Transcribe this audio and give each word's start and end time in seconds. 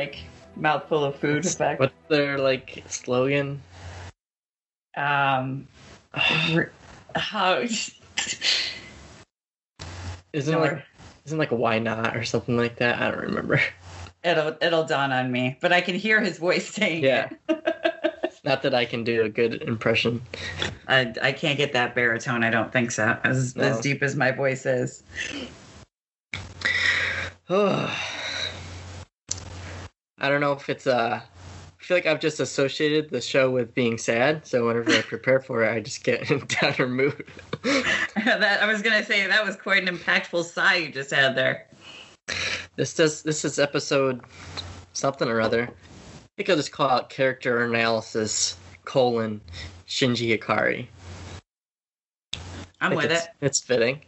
like 0.00 0.24
mouthful 0.56 1.04
of 1.04 1.14
food 1.16 1.44
effect. 1.44 1.78
What's 1.78 1.92
their 2.08 2.38
like 2.38 2.82
slogan? 2.88 3.60
Um, 4.96 5.68
how? 7.14 7.58
Isn't 10.32 10.54
it 10.54 10.58
like 10.58 10.84
isn't 11.26 11.38
like 11.38 11.50
why 11.50 11.80
not 11.80 12.16
or 12.16 12.24
something 12.24 12.56
like 12.56 12.76
that? 12.76 13.00
I 13.00 13.10
don't 13.10 13.20
remember. 13.20 13.60
it'll 14.24 14.56
it'll 14.62 14.84
dawn 14.84 15.12
on 15.12 15.30
me, 15.30 15.58
but 15.60 15.72
I 15.72 15.80
can 15.80 15.96
hear 15.96 16.20
his 16.20 16.38
voice 16.38 16.68
saying 16.68 17.02
Yeah. 17.04 17.30
it. 17.48 17.76
Not 18.44 18.62
that 18.62 18.74
I 18.74 18.86
can 18.86 19.04
do 19.04 19.24
a 19.24 19.28
good 19.28 19.60
impression. 19.62 20.22
I 20.88 21.12
I 21.20 21.32
can't 21.32 21.58
get 21.58 21.74
that 21.74 21.94
baritone. 21.94 22.42
I 22.42 22.48
don't 22.48 22.72
think 22.72 22.90
so. 22.90 23.18
As 23.22 23.54
No. 23.54 23.64
as 23.64 23.80
deep 23.80 24.02
as 24.02 24.16
my 24.16 24.30
voice 24.30 24.64
is. 24.64 25.02
I 30.20 30.28
don't 30.28 30.40
know 30.40 30.52
if 30.52 30.68
it's 30.68 30.86
uh 30.86 31.20
I 31.22 31.82
feel 31.82 31.96
like 31.96 32.06
I've 32.06 32.20
just 32.20 32.40
associated 32.40 33.08
the 33.08 33.22
show 33.22 33.50
with 33.50 33.74
being 33.74 33.96
sad, 33.96 34.46
so 34.46 34.66
whenever 34.66 34.92
I 34.92 35.00
prepare 35.00 35.40
for 35.40 35.64
it, 35.64 35.72
I 35.72 35.80
just 35.80 36.04
get 36.04 36.30
in 36.30 36.42
a 36.42 36.44
downer 36.44 36.86
mood. 36.86 37.24
that 37.64 38.62
I 38.62 38.66
was 38.66 38.82
gonna 38.82 39.04
say 39.04 39.26
that 39.26 39.44
was 39.44 39.56
quite 39.56 39.88
an 39.88 39.96
impactful 39.96 40.44
sigh 40.44 40.76
you 40.76 40.92
just 40.92 41.10
had 41.10 41.34
there. 41.34 41.66
This 42.76 42.94
does 42.94 43.22
this 43.22 43.44
is 43.44 43.58
episode 43.58 44.20
something 44.92 45.26
or 45.26 45.40
other. 45.40 45.62
I 45.62 46.28
think 46.36 46.50
I'll 46.50 46.56
just 46.56 46.72
call 46.72 46.98
it 46.98 47.08
character 47.08 47.64
analysis 47.64 48.56
colon 48.84 49.40
Shinji 49.88 50.38
Ikari. 50.38 50.86
I'm 52.82 52.94
with 52.94 53.08
think 53.08 53.12
it. 53.12 53.16
it's, 53.16 53.28
It's 53.40 53.60
fitting, 53.60 54.00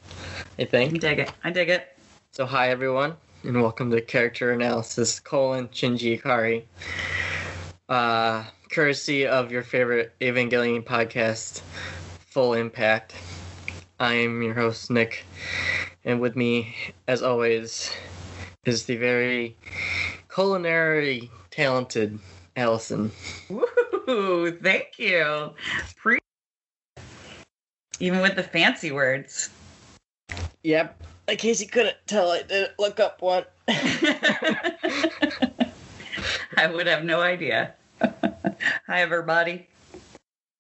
I 0.58 0.64
think. 0.64 0.94
I 0.94 0.98
dig 0.98 1.18
it. 1.20 1.32
I 1.44 1.50
dig 1.50 1.68
it. 1.68 1.96
So 2.32 2.46
hi 2.46 2.70
everyone, 2.70 3.16
and 3.44 3.60
welcome 3.60 3.90
to 3.90 4.00
character 4.00 4.52
analysis 4.52 5.18
colon 5.18 5.66
Shinji 5.68 6.20
Ikari. 6.20 6.64
Uh, 7.88 8.44
courtesy 8.70 9.26
of 9.26 9.50
your 9.50 9.64
favorite 9.64 10.12
Evangelion 10.20 10.84
podcast, 10.84 11.60
Full 12.30 12.54
Impact. 12.54 13.14
I 13.98 14.14
am 14.14 14.42
your 14.42 14.54
host 14.54 14.90
Nick, 14.90 15.24
and 16.04 16.20
with 16.20 16.36
me, 16.36 16.74
as 17.08 17.22
always, 17.22 17.92
is 18.64 18.84
the 18.84 18.96
very 18.96 19.56
culinary 20.32 21.30
talented 21.50 22.20
Allison. 22.56 23.10
Woo! 23.48 24.56
Thank 24.62 24.98
you. 24.98 25.50
Pre- 25.96 26.18
Even 27.98 28.20
with 28.20 28.36
the 28.36 28.42
fancy 28.44 28.92
words. 28.92 29.50
Yep. 30.62 31.02
In 31.28 31.36
case 31.36 31.60
you 31.60 31.68
couldn't 31.68 31.96
tell, 32.06 32.30
I 32.30 32.42
didn't 32.42 32.78
look 32.78 32.98
up 32.98 33.20
one. 33.22 33.44
I 33.68 34.76
would 36.66 36.86
have 36.86 37.04
no 37.04 37.20
idea. 37.20 37.74
Hi, 38.00 39.02
everybody. 39.02 39.68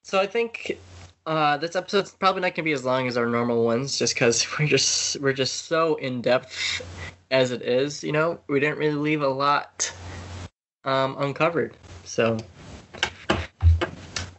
So 0.04 0.20
I 0.20 0.26
think 0.26 0.78
uh, 1.26 1.56
this 1.56 1.74
episode's 1.74 2.12
probably 2.12 2.42
not 2.42 2.54
gonna 2.54 2.64
be 2.64 2.72
as 2.72 2.84
long 2.84 3.08
as 3.08 3.16
our 3.16 3.26
normal 3.26 3.64
ones, 3.64 3.98
just 3.98 4.14
because 4.14 4.46
we're 4.58 4.68
just 4.68 5.18
we're 5.20 5.32
just 5.32 5.66
so 5.66 5.96
in 5.96 6.22
depth 6.22 6.82
as 7.30 7.50
it 7.50 7.62
is. 7.62 8.04
You 8.04 8.12
know, 8.12 8.38
we 8.48 8.60
didn't 8.60 8.78
really 8.78 8.94
leave 8.94 9.22
a 9.22 9.28
lot 9.28 9.92
um, 10.84 11.16
uncovered. 11.18 11.74
So 12.04 12.38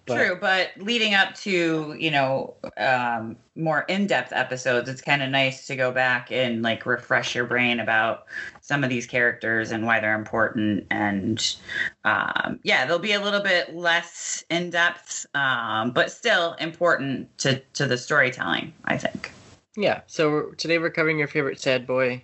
But- 0.06 0.18
True, 0.18 0.38
but 0.40 0.72
leading 0.78 1.14
up 1.14 1.34
to 1.36 1.96
you 1.98 2.12
know 2.12 2.56
um, 2.78 3.38
more 3.56 3.82
in-depth 3.88 4.34
episodes, 4.34 4.90
it's 4.90 5.02
kind 5.02 5.24
of 5.24 5.30
nice 5.30 5.66
to 5.68 5.78
go 5.78 5.92
back 5.92 6.30
and 6.32 6.62
like 6.62 6.86
refresh 6.86 7.36
your 7.36 7.46
brain 7.46 7.80
about 7.80 8.26
some 8.60 8.84
of 8.84 8.90
these 8.90 9.06
characters 9.08 9.72
and 9.72 9.86
why 9.86 10.02
they're 10.02 10.16
important. 10.16 10.88
And 10.92 11.56
um, 12.04 12.60
yeah, 12.64 12.86
they'll 12.86 13.00
be 13.00 13.14
a 13.14 13.22
little 13.22 13.40
bit 13.40 13.74
less 13.76 14.44
in-depth, 14.50 15.26
um, 15.36 15.92
but 15.92 16.12
still 16.12 16.54
important 16.56 17.38
to 17.40 17.60
to 17.76 17.86
the 17.86 17.98
storytelling. 17.98 18.74
I 18.84 18.98
think. 18.98 19.32
yeah. 19.78 20.02
So 20.08 20.30
we're, 20.30 20.56
today 20.56 20.80
we're 20.80 20.90
covering 20.90 21.18
your 21.18 21.30
favorite 21.30 21.62
sad 21.62 21.88
boy, 21.88 22.22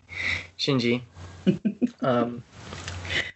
Shinji. 0.57 1.01
um, 2.01 2.43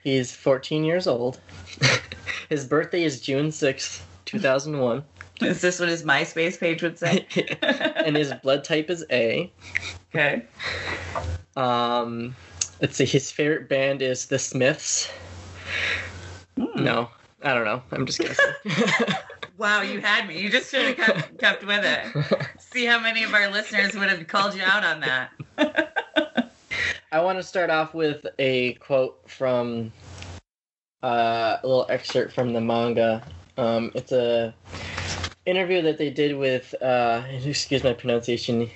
he's 0.03 0.35
14 0.35 0.83
years 0.83 1.07
old. 1.07 1.39
His 2.49 2.65
birthday 2.65 3.03
is 3.03 3.21
June 3.21 3.47
6th, 3.47 4.01
2001. 4.33 5.03
Is 5.41 5.61
this 5.61 5.79
what 5.79 5.89
his 5.89 6.03
MySpace 6.03 6.59
page 6.59 6.83
would 6.83 6.97
say? 6.97 7.25
and 7.61 8.15
his 8.15 8.33
blood 8.43 8.63
type 8.63 8.89
is 8.89 9.05
A. 9.11 9.51
okay. 10.09 10.43
Um, 11.55 12.35
let's 12.81 12.95
see. 12.95 13.05
His 13.05 13.31
favorite 13.31 13.67
band 13.67 14.01
is 14.01 14.27
The 14.27 14.39
Smiths. 14.39 15.11
Hmm. 16.57 16.83
No, 16.83 17.09
I 17.41 17.53
don't 17.53 17.65
know. 17.65 17.81
I'm 17.91 18.05
just 18.05 18.19
guessing. 18.19 18.45
Wow, 19.55 19.81
you 19.81 20.01
had 20.01 20.27
me. 20.27 20.41
You 20.41 20.49
just 20.49 20.71
should 20.71 20.83
have 20.83 20.97
kept, 20.97 21.37
kept 21.37 21.65
with 21.65 21.85
it. 21.85 22.47
See 22.59 22.85
how 22.85 22.99
many 22.99 23.23
of 23.23 23.35
our 23.35 23.51
listeners 23.51 23.93
would 23.93 24.09
have 24.09 24.27
called 24.27 24.55
you 24.55 24.63
out 24.63 24.83
on 24.83 24.99
that. 25.01 26.51
I 27.11 27.21
want 27.21 27.37
to 27.37 27.43
start 27.43 27.69
off 27.69 27.93
with 27.93 28.25
a 28.39 28.73
quote 28.73 29.29
from 29.29 29.91
uh, 31.03 31.57
a 31.61 31.67
little 31.67 31.85
excerpt 31.87 32.33
from 32.33 32.51
the 32.51 32.61
manga. 32.61 33.21
Um, 33.57 33.91
it's 33.93 34.11
a 34.11 34.53
interview 35.45 35.81
that 35.83 35.97
they 35.97 36.09
did 36.09 36.37
with 36.37 36.73
uh, 36.81 37.23
excuse 37.45 37.83
my 37.83 37.93
pronunciation, 37.93 38.69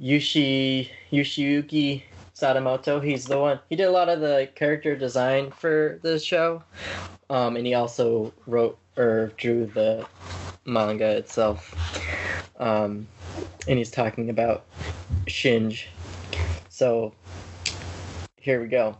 Yushi 0.00 0.88
Yoshiyuki 1.10 2.02
Sadamoto. 2.34 3.02
He's 3.02 3.26
the 3.26 3.38
one. 3.38 3.60
He 3.68 3.76
did 3.76 3.84
a 3.84 3.90
lot 3.90 4.08
of 4.08 4.20
the 4.20 4.48
character 4.54 4.96
design 4.96 5.50
for 5.50 5.98
the 6.02 6.18
show, 6.18 6.62
um, 7.28 7.56
and 7.56 7.66
he 7.66 7.74
also 7.74 8.32
wrote 8.46 8.78
or 8.96 9.32
drew 9.36 9.66
the 9.66 10.06
manga 10.64 11.16
itself. 11.16 11.74
Um, 12.58 13.08
and 13.66 13.78
he's 13.78 13.90
talking 13.90 14.30
about 14.30 14.66
Shinj. 15.26 15.86
So 16.68 17.14
here 18.36 18.60
we 18.60 18.68
go. 18.68 18.96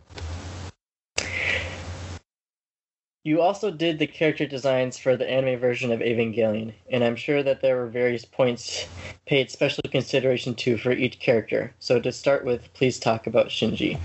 You 3.23 3.39
also 3.39 3.69
did 3.69 3.99
the 3.99 4.07
character 4.07 4.47
designs 4.47 4.97
for 4.97 5.15
the 5.15 5.29
anime 5.29 5.59
version 5.59 5.91
of 5.91 5.99
Evangelion, 5.99 6.73
and 6.89 7.03
I'm 7.03 7.15
sure 7.15 7.43
that 7.43 7.61
there 7.61 7.75
were 7.75 7.85
various 7.85 8.25
points 8.25 8.87
paid 9.27 9.51
special 9.51 9.83
consideration 9.91 10.55
to 10.55 10.75
for 10.75 10.91
each 10.91 11.19
character. 11.19 11.71
So 11.77 11.99
to 11.99 12.11
start 12.11 12.43
with, 12.43 12.73
please 12.73 12.97
talk 12.97 13.27
about 13.27 13.49
Shinji. 13.49 13.99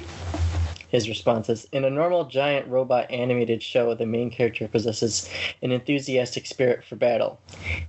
His 0.90 1.08
responses 1.08 1.66
In 1.72 1.86
a 1.86 1.90
normal 1.90 2.26
giant 2.26 2.68
robot 2.68 3.10
animated 3.10 3.62
show, 3.62 3.94
the 3.94 4.04
main 4.04 4.30
character 4.30 4.68
possesses 4.68 5.30
an 5.62 5.72
enthusiastic 5.72 6.44
spirit 6.44 6.84
for 6.84 6.96
battle. 6.96 7.40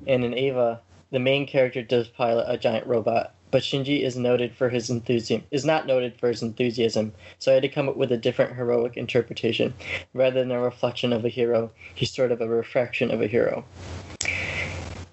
And 0.07 0.23
in 0.23 0.33
Ava, 0.33 0.79
the 1.11 1.19
main 1.19 1.45
character 1.45 1.81
does 1.81 2.07
pilot 2.07 2.45
a 2.47 2.57
giant 2.57 2.87
robot, 2.87 3.33
but 3.51 3.63
Shinji 3.63 4.03
is 4.03 4.17
noted 4.17 4.53
for 4.53 4.69
his 4.69 4.89
enthusiasm 4.89 5.43
is 5.51 5.65
not 5.65 5.87
noted 5.87 6.19
for 6.19 6.27
his 6.27 6.41
enthusiasm, 6.41 7.13
so 7.39 7.51
I 7.51 7.55
had 7.55 7.63
to 7.63 7.69
come 7.69 7.87
up 7.89 7.97
with 7.97 8.11
a 8.11 8.17
different 8.17 8.55
heroic 8.55 8.97
interpretation. 8.97 9.73
Rather 10.13 10.39
than 10.39 10.51
a 10.51 10.61
reflection 10.61 11.13
of 11.13 11.25
a 11.25 11.29
hero, 11.29 11.71
he's 11.95 12.11
sort 12.11 12.31
of 12.31 12.41
a 12.41 12.47
refraction 12.47 13.11
of 13.11 13.21
a 13.21 13.27
hero. 13.27 13.63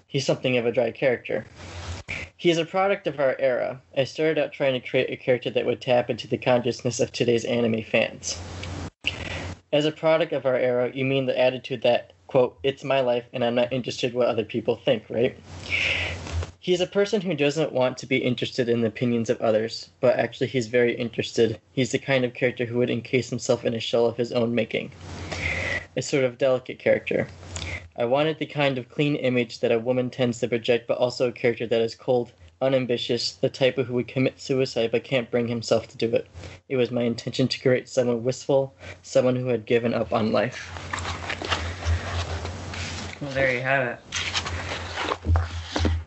He's 0.07 0.25
something 0.25 0.57
of 0.57 0.65
a 0.65 0.71
dry 0.71 0.91
character. 0.91 1.45
He 2.37 2.49
is 2.49 2.57
a 2.57 2.65
product 2.65 3.07
of 3.07 3.19
our 3.19 3.35
era. 3.39 3.81
I 3.97 4.03
started 4.03 4.37
out 4.37 4.51
trying 4.51 4.73
to 4.73 4.87
create 4.87 5.09
a 5.09 5.17
character 5.17 5.49
that 5.49 5.65
would 5.65 5.81
tap 5.81 6.09
into 6.09 6.27
the 6.27 6.37
consciousness 6.37 6.99
of 6.99 7.11
today's 7.11 7.45
anime 7.45 7.83
fans. 7.83 8.39
As 9.73 9.85
a 9.85 9.91
product 9.91 10.31
of 10.31 10.45
our 10.45 10.55
era, 10.55 10.91
you 10.93 11.05
mean 11.05 11.25
the 11.25 11.37
attitude 11.39 11.81
that, 11.81 12.13
quote, 12.27 12.57
it's 12.63 12.83
my 12.83 13.01
life 13.01 13.25
and 13.33 13.43
I'm 13.43 13.55
not 13.55 13.73
interested 13.73 14.13
what 14.13 14.27
other 14.27 14.45
people 14.45 14.75
think, 14.75 15.03
right? 15.09 15.37
He's 16.65 16.81
a 16.81 16.87
person 16.87 17.21
who 17.21 17.35
doesn't 17.35 17.73
want 17.73 17.95
to 17.99 18.07
be 18.07 18.17
interested 18.17 18.69
in 18.69 18.81
the 18.81 18.87
opinions 18.87 19.29
of 19.29 19.39
others, 19.39 19.91
but 19.99 20.17
actually 20.17 20.47
he's 20.47 20.65
very 20.65 20.95
interested. 20.95 21.61
He's 21.73 21.91
the 21.91 21.99
kind 21.99 22.25
of 22.25 22.33
character 22.33 22.65
who 22.65 22.79
would 22.79 22.89
encase 22.89 23.29
himself 23.29 23.63
in 23.63 23.75
a 23.75 23.79
shell 23.79 24.07
of 24.07 24.17
his 24.17 24.31
own 24.31 24.55
making. 24.55 24.91
A 25.95 26.01
sort 26.01 26.23
of 26.23 26.39
delicate 26.39 26.79
character. 26.79 27.27
I 27.95 28.05
wanted 28.05 28.39
the 28.39 28.47
kind 28.47 28.79
of 28.79 28.89
clean 28.89 29.15
image 29.15 29.59
that 29.59 29.71
a 29.71 29.77
woman 29.77 30.09
tends 30.09 30.39
to 30.39 30.47
project, 30.47 30.87
but 30.87 30.97
also 30.97 31.27
a 31.27 31.31
character 31.31 31.67
that 31.67 31.81
is 31.81 31.93
cold, 31.93 32.31
unambitious, 32.59 33.33
the 33.33 33.47
type 33.47 33.77
of 33.77 33.85
who 33.85 33.93
would 33.93 34.07
commit 34.07 34.41
suicide 34.41 34.89
but 34.91 35.03
can't 35.03 35.29
bring 35.29 35.47
himself 35.47 35.87
to 35.89 35.97
do 35.97 36.15
it. 36.15 36.25
It 36.67 36.77
was 36.77 36.89
my 36.89 37.03
intention 37.03 37.47
to 37.47 37.61
create 37.61 37.87
someone 37.87 38.23
wistful, 38.23 38.73
someone 39.03 39.35
who 39.35 39.49
had 39.49 39.67
given 39.67 39.93
up 39.93 40.11
on 40.11 40.31
life. 40.31 40.67
Well, 43.21 43.31
there 43.33 43.53
you 43.53 43.61
have 43.61 43.87
it. 43.87 44.24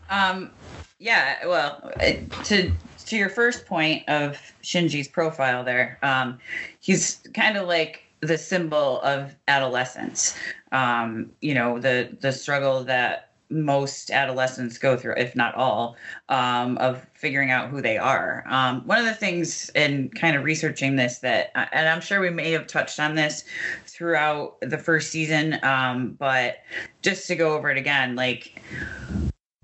Um, 0.09 0.51
yeah. 0.99 1.45
Well, 1.45 1.91
to 2.45 2.71
to 3.05 3.17
your 3.17 3.29
first 3.29 3.65
point 3.65 4.07
of 4.07 4.37
Shinji's 4.61 5.07
profile, 5.07 5.63
there, 5.63 5.97
um, 6.03 6.39
he's 6.79 7.21
kind 7.33 7.57
of 7.57 7.67
like 7.67 8.03
the 8.21 8.37
symbol 8.37 9.01
of 9.01 9.35
adolescence. 9.47 10.35
Um, 10.71 11.31
you 11.41 11.53
know, 11.53 11.79
the 11.79 12.15
the 12.19 12.31
struggle 12.31 12.83
that 12.83 13.29
most 13.49 14.11
adolescents 14.11 14.77
go 14.77 14.95
through, 14.95 15.15
if 15.17 15.35
not 15.35 15.55
all, 15.55 15.95
um, 16.29 16.77
of 16.77 17.05
figuring 17.15 17.49
out 17.49 17.69
who 17.69 17.81
they 17.81 17.97
are. 17.97 18.43
Um, 18.47 18.85
one 18.85 18.99
of 18.99 19.05
the 19.05 19.13
things 19.13 19.69
in 19.73 20.09
kind 20.09 20.35
of 20.35 20.43
researching 20.43 20.95
this 20.95 21.19
that, 21.19 21.51
and 21.73 21.89
I'm 21.89 22.01
sure 22.01 22.21
we 22.21 22.29
may 22.29 22.51
have 22.51 22.67
touched 22.67 22.99
on 22.99 23.15
this 23.15 23.43
throughout 23.87 24.57
the 24.61 24.77
first 24.77 25.09
season, 25.09 25.59
um, 25.63 26.15
but 26.19 26.57
just 27.01 27.27
to 27.27 27.35
go 27.35 27.55
over 27.55 27.71
it 27.71 27.77
again, 27.77 28.15
like 28.15 28.61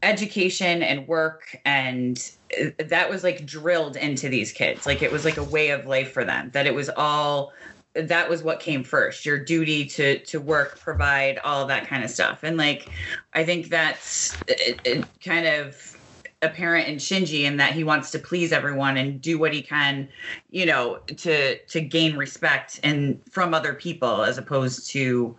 education 0.05 0.83
and 0.83 1.07
work 1.07 1.57
and 1.65 2.31
uh, 2.61 2.69
that 2.77 3.09
was 3.09 3.23
like 3.23 3.45
drilled 3.45 3.97
into 3.97 4.29
these 4.29 4.51
kids. 4.51 4.85
Like 4.85 5.01
it 5.01 5.11
was 5.11 5.25
like 5.25 5.37
a 5.37 5.43
way 5.43 5.71
of 5.71 5.85
life 5.85 6.11
for 6.11 6.23
them 6.23 6.51
that 6.53 6.67
it 6.67 6.75
was 6.75 6.89
all 6.95 7.51
that 7.93 8.29
was 8.29 8.43
what 8.43 8.59
came 8.59 8.83
first 8.83 9.25
your 9.25 9.39
duty 9.39 9.85
to 9.85 10.19
to 10.19 10.39
work 10.39 10.79
provide 10.79 11.39
all 11.39 11.65
that 11.65 11.87
kind 11.87 12.03
of 12.03 12.09
stuff. 12.09 12.43
And 12.43 12.55
like 12.55 12.89
i 13.33 13.43
think 13.43 13.69
that's 13.69 14.37
it, 14.47 14.79
it 14.85 15.07
kind 15.23 15.47
of 15.47 15.97
apparent 16.41 16.87
in 16.87 16.97
shinji 16.97 17.41
in 17.41 17.57
that 17.57 17.73
he 17.73 17.83
wants 17.83 18.11
to 18.11 18.19
please 18.19 18.51
everyone 18.51 18.97
and 18.97 19.21
do 19.21 19.39
what 19.39 19.53
he 19.53 19.61
can 19.61 20.07
you 20.51 20.65
know 20.65 20.99
to 21.15 21.57
to 21.65 21.81
gain 21.81 22.17
respect 22.17 22.79
and 22.83 23.19
from 23.31 23.53
other 23.53 23.73
people 23.73 24.21
as 24.21 24.37
opposed 24.37 24.87
to 24.87 25.35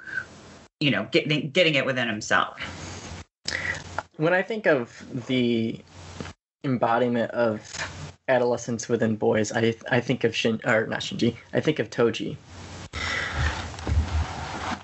you 0.80 0.90
know 0.90 1.06
getting 1.12 1.50
getting 1.50 1.74
it 1.74 1.84
within 1.84 2.08
himself 2.08 2.58
when 4.16 4.32
i 4.32 4.42
think 4.42 4.66
of 4.66 5.04
the 5.26 5.80
embodiment 6.64 7.30
of 7.30 7.72
adolescence 8.28 8.88
within 8.88 9.16
boys, 9.16 9.52
I 9.52 9.74
I 9.90 10.00
think 10.00 10.24
of 10.24 10.34
Shin 10.34 10.60
or 10.64 10.86
not 10.86 11.00
Shinji. 11.00 11.36
I 11.52 11.60
think 11.60 11.78
of 11.78 11.90
Toji. 11.90 12.36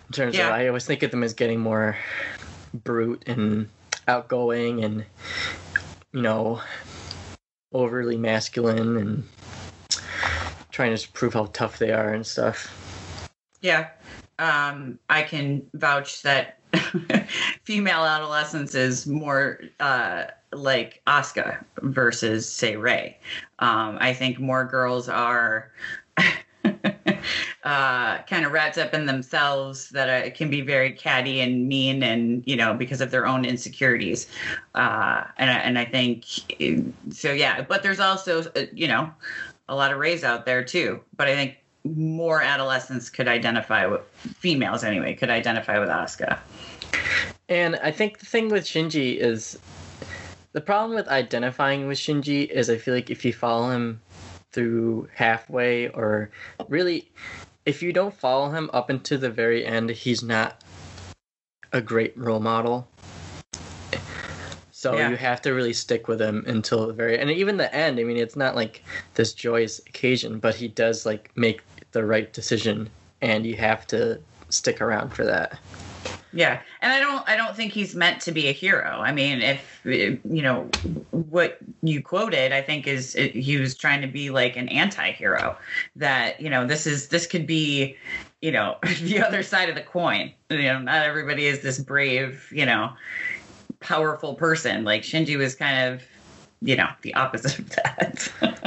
In 0.07 0.13
terms 0.13 0.37
Yeah. 0.37 0.49
of, 0.49 0.53
I 0.53 0.69
always 0.69 0.85
think 0.87 1.03
of 1.03 1.11
them 1.11 1.23
as 1.23 1.35
getting 1.35 1.59
more 1.59 1.97
brute 2.73 3.25
and 3.27 3.69
outgoing 4.07 4.85
and 4.85 5.05
you 6.13 6.23
know 6.23 6.63
overly 7.73 8.17
masculine 8.17 8.97
and 8.97 9.29
trying 10.71 10.97
to 10.97 11.09
prove 11.13 11.35
how 11.35 11.47
tough 11.47 11.79
they 11.79 11.91
are 11.91 12.13
and 12.13 12.27
stuff. 12.27 13.29
Yeah. 13.61 13.89
Um, 14.39 14.99
I 15.09 15.23
can 15.23 15.67
vouch 15.75 16.23
that 16.23 16.59
female 17.65 18.05
adolescence 18.05 18.75
is 18.75 19.07
more 19.07 19.61
uh, 19.81 20.25
like 20.53 21.03
Asuka 21.07 21.65
versus, 21.83 22.49
say, 22.51 22.77
Rei. 22.77 23.19
Um, 23.59 23.99
I 24.01 24.13
think 24.15 24.39
more 24.39 24.65
girls 24.65 25.09
are 25.09 25.71
uh, 27.65 28.19
kind 28.23 28.45
of 28.45 28.53
wrapped 28.53 28.79
up 28.79 28.95
in 28.95 29.07
themselves 29.07 29.89
that 29.91 30.09
uh, 30.27 30.31
can 30.31 30.51
be 30.51 30.61
very 30.61 30.93
catty 30.93 31.41
and 31.41 31.69
mean 31.69 32.03
and, 32.03 32.43
you 32.47 32.57
know, 32.57 32.75
because 32.75 33.01
of 33.01 33.11
their 33.11 33.27
own 33.27 33.45
insecurities. 33.45 34.27
Uh, 34.75 35.25
and, 35.39 35.51
I- 35.51 35.59
and 35.61 35.79
I 35.79 35.85
think, 35.85 36.25
so 37.11 37.33
yeah, 37.33 37.63
but 37.63 37.83
there's 37.83 38.01
also, 38.01 38.43
uh, 38.57 38.63
you 38.73 38.89
know, 38.89 39.11
a 39.69 39.75
lot 39.77 39.93
of 39.93 39.99
Reis 39.99 40.25
out 40.25 40.45
there 40.45 40.65
too. 40.65 41.01
But 41.17 41.29
I 41.29 41.35
think 41.35 41.57
more 41.85 42.41
adolescents 42.43 43.11
could 43.11 43.29
identify 43.29 43.87
with 43.87 44.03
females 44.39 44.85
anyway 44.85 45.15
could 45.15 45.31
identify 45.31 45.79
with 45.79 45.89
Asuka. 45.89 46.39
And 47.49 47.77
I 47.77 47.91
think 47.91 48.19
the 48.19 48.27
thing 48.27 48.49
with 48.49 48.65
Shinji 48.65 49.17
is 49.17 49.59
the 50.53 50.61
problem 50.61 50.95
with 50.95 51.09
identifying 51.09 51.89
with 51.89 51.99
Shinji 51.99 52.49
is 52.49 52.71
I 52.71 52.77
feel 52.79 52.95
like 52.95 53.11
if 53.11 53.25
you 53.25 53.33
follow 53.33 53.71
him 53.71 54.01
through 54.53 55.09
halfway 55.15 55.89
or 55.89 56.31
really 56.69 57.11
if 57.65 57.83
you 57.83 57.93
don't 57.93 58.15
follow 58.15 58.51
him 58.51 58.71
up 58.73 58.91
into 58.91 59.17
the 59.19 59.31
very 59.31 59.65
end, 59.65 59.91
he's 59.91 60.23
not 60.23 60.63
a 61.73 61.81
great 61.81 62.17
role 62.17 62.41
model. 62.41 62.89
So 64.71 64.97
Yeah. 64.97 65.11
you 65.11 65.17
have 65.17 65.41
to 65.43 65.53
really 65.53 65.73
stick 65.73 66.09
with 66.09 66.21
him 66.21 66.45
until 66.47 66.87
the 66.87 66.93
very 66.93 67.19
and 67.19 67.31
even 67.31 67.57
the 67.57 67.73
end. 67.75 68.01
I 68.01 68.05
mean, 68.05 68.17
it's 68.17 68.37
not 68.37 68.57
like 68.57 68.83
this 69.15 69.33
joyous 69.33 69.79
occasion, 69.81 70.39
but 70.39 70.57
he 70.57 70.69
does 70.69 71.07
like 71.07 71.31
make 71.37 71.63
the 71.93 72.05
right 72.05 72.33
decision, 72.33 72.91
and 73.21 73.47
you 73.47 73.57
have 73.57 73.87
to 73.89 74.21
stick 74.49 74.81
around 74.81 75.11
for 75.15 75.25
that. 75.25 75.59
Yeah, 76.35 76.61
and 76.81 76.93
I 76.93 76.99
don't 76.99 77.29
I 77.29 77.37
don't 77.37 77.55
think 77.55 77.73
he's 77.73 77.95
meant 77.95 78.23
to 78.23 78.33
be 78.33 78.49
a 78.49 78.53
hero. 78.53 78.89
I 78.89 79.13
mean, 79.13 79.43
if 79.43 79.81
you 79.85 80.43
know 80.43 80.63
what 81.11 81.59
you 81.83 82.03
quoted, 82.03 82.53
I 82.53 82.63
think 82.63 82.87
is 82.87 83.15
it, 83.15 83.33
he 83.33 83.59
was 83.59 83.77
trying 83.77 84.01
to 84.01 84.07
be 84.07 84.31
like 84.31 84.57
an 84.57 84.69
anti-hero. 84.69 85.57
That 85.97 86.41
you 86.41 86.49
know 86.49 86.67
this 86.67 86.87
is 86.87 87.09
this 87.09 87.27
could 87.27 87.47
be 87.47 87.97
you 88.41 88.51
know 88.51 88.77
the 89.03 89.21
other 89.21 89.43
side 89.43 89.69
of 89.69 89.75
the 89.75 89.83
coin. 89.83 90.33
You 90.49 90.63
know, 90.63 90.79
not 90.79 91.05
everybody 91.05 91.47
is 91.47 91.61
this 91.61 91.79
brave 91.79 92.49
you 92.51 92.65
know 92.65 92.93
powerful 93.81 94.35
person. 94.35 94.85
Like 94.85 95.03
Shinji 95.03 95.37
was 95.37 95.55
kind 95.55 95.93
of 95.93 96.03
you 96.63 96.77
know 96.77 96.89
the 97.03 97.13
opposite 97.15 97.59
of 97.59 97.71
that. 97.71 98.33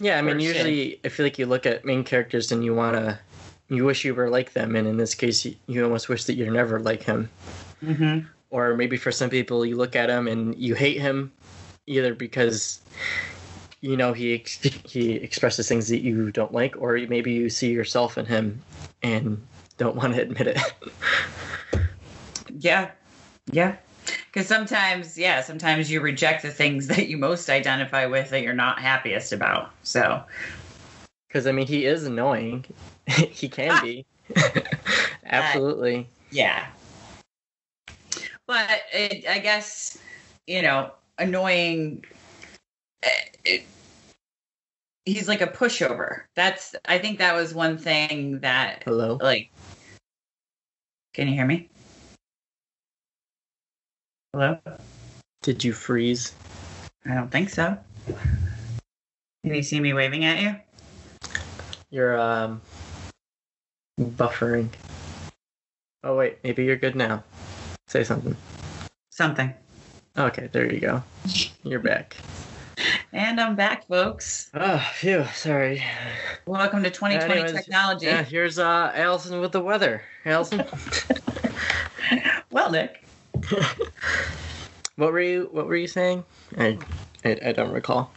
Yeah, 0.00 0.18
I 0.18 0.22
mean, 0.22 0.36
usually 0.40 1.00
I 1.04 1.08
feel 1.08 1.24
like 1.26 1.38
you 1.38 1.46
look 1.46 1.66
at 1.66 1.84
main 1.84 2.04
characters 2.04 2.52
and 2.52 2.64
you 2.64 2.74
want 2.74 2.96
to, 2.96 3.18
you 3.68 3.84
wish 3.84 4.04
you 4.04 4.14
were 4.14 4.28
like 4.30 4.52
them, 4.52 4.76
and 4.76 4.86
in 4.86 4.96
this 4.96 5.14
case, 5.14 5.44
you, 5.44 5.56
you 5.66 5.84
almost 5.84 6.08
wish 6.08 6.24
that 6.24 6.34
you're 6.34 6.52
never 6.52 6.78
like 6.80 7.02
him. 7.02 7.28
hmm 7.80 8.20
Or 8.50 8.74
maybe 8.76 8.96
for 8.96 9.10
some 9.12 9.30
people, 9.30 9.64
you 9.66 9.76
look 9.76 9.96
at 9.96 10.08
him 10.10 10.28
and 10.28 10.54
you 10.56 10.74
hate 10.74 11.00
him, 11.00 11.32
either 11.86 12.14
because, 12.14 12.80
you 13.80 13.96
know, 13.96 14.12
he 14.12 14.44
he 14.84 15.12
expresses 15.12 15.68
things 15.68 15.88
that 15.88 16.00
you 16.00 16.30
don't 16.30 16.52
like, 16.52 16.76
or 16.78 16.98
maybe 17.08 17.32
you 17.32 17.50
see 17.50 17.72
yourself 17.72 18.18
in 18.18 18.26
him 18.26 18.62
and 19.02 19.44
don't 19.78 19.96
want 19.96 20.14
to 20.14 20.22
admit 20.22 20.46
it. 20.48 20.58
Yeah. 22.58 22.90
Yeah. 23.50 23.76
Because 24.26 24.46
sometimes, 24.46 25.16
yeah, 25.18 25.40
sometimes 25.40 25.90
you 25.90 26.00
reject 26.00 26.42
the 26.42 26.50
things 26.50 26.86
that 26.88 27.08
you 27.08 27.16
most 27.16 27.48
identify 27.48 28.06
with 28.06 28.30
that 28.30 28.42
you're 28.42 28.54
not 28.54 28.78
happiest 28.78 29.32
about. 29.32 29.72
So, 29.82 30.22
Because 31.28 31.46
I 31.46 31.52
mean, 31.52 31.66
he 31.66 31.84
is 31.86 32.04
annoying. 32.04 32.64
he 33.08 33.48
can 33.48 33.80
be. 33.80 34.04
Absolutely. 35.24 36.08
yeah. 36.30 36.66
But 38.46 38.68
it, 38.92 39.26
I 39.28 39.38
guess, 39.40 39.98
you 40.46 40.62
know, 40.62 40.92
annoying. 41.18 42.04
eh, 43.02 43.08
It, 43.44 43.62
he's 45.04 45.28
like 45.28 45.40
a 45.40 45.46
pushover. 45.46 46.22
That's, 46.34 46.74
I 46.84 46.98
think 46.98 47.18
that 47.18 47.34
was 47.34 47.54
one 47.54 47.78
thing 47.78 48.40
that, 48.40 48.82
Hello. 48.84 49.18
like, 49.20 49.50
can 51.14 51.28
you 51.28 51.34
hear 51.34 51.46
me? 51.46 51.68
Hello? 54.38 54.58
Did 55.40 55.64
you 55.64 55.72
freeze? 55.72 56.34
I 57.06 57.14
don't 57.14 57.30
think 57.30 57.48
so. 57.48 57.78
Can 58.06 59.54
you 59.54 59.62
see 59.62 59.80
me 59.80 59.94
waving 59.94 60.26
at 60.26 60.42
you? 60.42 60.56
You're 61.88 62.20
um 62.20 62.60
buffering. 63.98 64.68
Oh 66.04 66.16
wait, 66.18 66.36
maybe 66.44 66.66
you're 66.66 66.76
good 66.76 66.94
now. 66.94 67.24
Say 67.88 68.04
something. 68.04 68.36
Something. 69.08 69.54
Okay, 70.18 70.50
there 70.52 70.70
you 70.70 70.80
go. 70.80 71.02
You're 71.62 71.80
back. 71.80 72.14
And 73.14 73.40
I'm 73.40 73.56
back, 73.56 73.88
folks. 73.88 74.50
Oh, 74.52 74.86
phew, 74.96 75.24
sorry. 75.34 75.82
Welcome 76.44 76.82
to 76.82 76.90
2020 76.90 77.40
Anyways, 77.40 77.52
technology. 77.54 78.04
Yeah, 78.04 78.22
here's 78.22 78.58
uh 78.58 78.92
Allison 78.94 79.40
with 79.40 79.52
the 79.52 79.62
weather. 79.62 80.02
Allison, 80.26 80.62
Well, 82.50 82.70
Nick. 82.70 83.05
what 84.96 85.12
were 85.12 85.20
you 85.20 85.48
what 85.52 85.66
were 85.66 85.76
you 85.76 85.88
saying? 85.88 86.24
I 86.56 86.78
I, 87.24 87.38
I 87.46 87.52
don't 87.52 87.72
recall. 87.72 88.10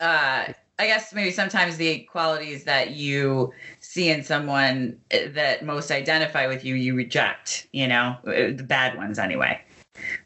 Uh, 0.00 0.52
I 0.78 0.86
guess 0.86 1.12
maybe 1.12 1.30
sometimes 1.30 1.76
the 1.76 2.00
qualities 2.00 2.64
that 2.64 2.90
you 2.92 3.52
see 3.80 4.10
in 4.10 4.24
someone 4.24 4.98
eh, 5.10 5.28
that 5.28 5.64
most 5.64 5.90
identify 5.90 6.46
with 6.46 6.64
you, 6.64 6.74
you 6.74 6.94
reject, 6.94 7.68
you 7.72 7.86
know, 7.86 8.16
eh, 8.26 8.52
the 8.52 8.64
bad 8.64 8.96
ones 8.96 9.18
anyway. 9.18 9.60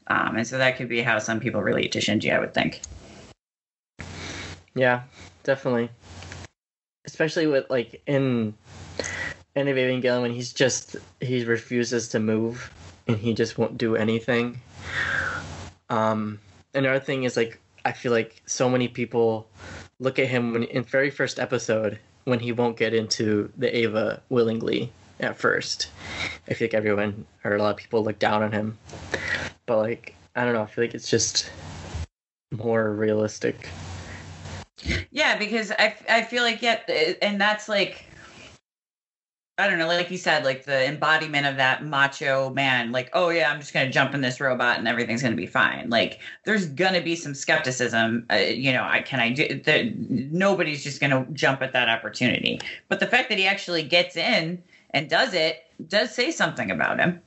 Um, 0.06 0.36
and 0.36 0.46
so 0.46 0.56
that 0.56 0.76
could 0.76 0.88
be 0.88 1.02
how 1.02 1.18
some 1.18 1.40
people 1.40 1.60
relate 1.60 1.92
to 1.92 1.98
Shinji, 1.98 2.34
I 2.34 2.38
would 2.38 2.54
think. 2.54 2.80
Yeah, 4.74 5.02
definitely. 5.42 5.90
Especially 7.04 7.46
with 7.46 7.68
like 7.68 8.02
in 8.06 8.54
of 9.56 9.76
Evangelion 9.76 10.22
when 10.22 10.32
he's 10.32 10.52
just 10.52 10.96
he 11.20 11.44
refuses 11.44 12.08
to 12.08 12.20
move 12.20 12.70
and 13.06 13.16
he 13.18 13.34
just 13.34 13.58
won't 13.58 13.78
do 13.78 13.96
anything. 13.96 14.60
Um 15.88 16.38
another 16.74 17.00
thing 17.00 17.24
is 17.24 17.36
like 17.36 17.58
I 17.84 17.92
feel 17.92 18.12
like 18.12 18.42
so 18.46 18.68
many 18.68 18.88
people 18.88 19.46
look 20.00 20.18
at 20.18 20.26
him 20.26 20.52
when 20.52 20.64
in 20.64 20.82
very 20.82 21.10
first 21.10 21.38
episode 21.38 21.98
when 22.24 22.40
he 22.40 22.52
won't 22.52 22.76
get 22.76 22.92
into 22.92 23.50
the 23.56 23.74
Ava 23.76 24.20
willingly 24.28 24.90
at 25.20 25.38
first. 25.38 25.88
I 26.48 26.54
feel 26.54 26.66
like 26.66 26.74
everyone 26.74 27.24
or 27.44 27.54
a 27.54 27.62
lot 27.62 27.70
of 27.70 27.76
people 27.76 28.02
look 28.02 28.18
down 28.18 28.42
on 28.42 28.52
him. 28.52 28.78
But 29.66 29.78
like 29.78 30.14
I 30.34 30.44
don't 30.44 30.52
know, 30.52 30.62
I 30.62 30.66
feel 30.66 30.84
like 30.84 30.94
it's 30.94 31.08
just 31.08 31.50
more 32.50 32.92
realistic. 32.92 33.68
Yeah, 35.10 35.38
because 35.38 35.72
I, 35.72 35.96
I 36.08 36.22
feel 36.22 36.42
like, 36.42 36.60
yeah, 36.60 36.80
and 37.22 37.40
that's 37.40 37.68
like, 37.68 38.04
I 39.58 39.68
don't 39.68 39.78
know, 39.78 39.86
like 39.86 40.10
you 40.10 40.18
said, 40.18 40.44
like 40.44 40.66
the 40.66 40.86
embodiment 40.86 41.46
of 41.46 41.56
that 41.56 41.82
macho 41.82 42.50
man, 42.50 42.92
like, 42.92 43.08
oh 43.14 43.30
yeah, 43.30 43.50
I'm 43.50 43.58
just 43.58 43.72
gonna 43.72 43.90
jump 43.90 44.12
in 44.14 44.20
this 44.20 44.38
robot 44.38 44.78
and 44.78 44.86
everything's 44.86 45.22
gonna 45.22 45.34
be 45.34 45.46
fine. 45.46 45.88
Like, 45.88 46.20
there's 46.44 46.66
gonna 46.66 47.00
be 47.00 47.16
some 47.16 47.34
skepticism. 47.34 48.26
Uh, 48.30 48.36
you 48.36 48.70
know, 48.70 48.82
I 48.84 49.00
can 49.00 49.18
I 49.18 49.30
do 49.30 49.60
that? 49.64 49.98
Nobody's 50.10 50.84
just 50.84 51.00
gonna 51.00 51.26
jump 51.32 51.62
at 51.62 51.72
that 51.72 51.88
opportunity. 51.88 52.60
But 52.88 53.00
the 53.00 53.06
fact 53.06 53.30
that 53.30 53.38
he 53.38 53.46
actually 53.46 53.82
gets 53.82 54.14
in 54.16 54.62
and 54.90 55.08
does 55.08 55.32
it 55.32 55.62
does 55.88 56.14
say 56.14 56.30
something 56.30 56.70
about 56.70 56.98
him. 56.98 57.20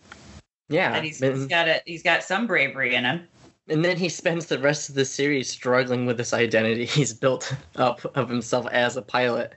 Yeah, 0.69 0.91
That 0.91 1.03
he's, 1.03 1.17
he's 1.19 1.47
got 1.47 1.67
a 1.67 1.81
he's 1.87 2.03
got 2.03 2.21
some 2.23 2.45
bravery 2.45 2.93
in 2.93 3.05
him. 3.05 3.27
and 3.69 3.83
then 3.83 3.97
he 3.97 4.07
spends 4.07 4.45
the 4.45 4.59
rest 4.59 4.87
of 4.87 4.93
the 4.93 5.05
series 5.05 5.49
struggling 5.49 6.05
with 6.05 6.17
this 6.17 6.31
identity 6.33 6.85
he's 6.85 7.11
built 7.11 7.51
up 7.75 8.05
of 8.15 8.29
himself 8.29 8.67
as 8.71 8.97
a 8.97 9.01
pilot, 9.01 9.55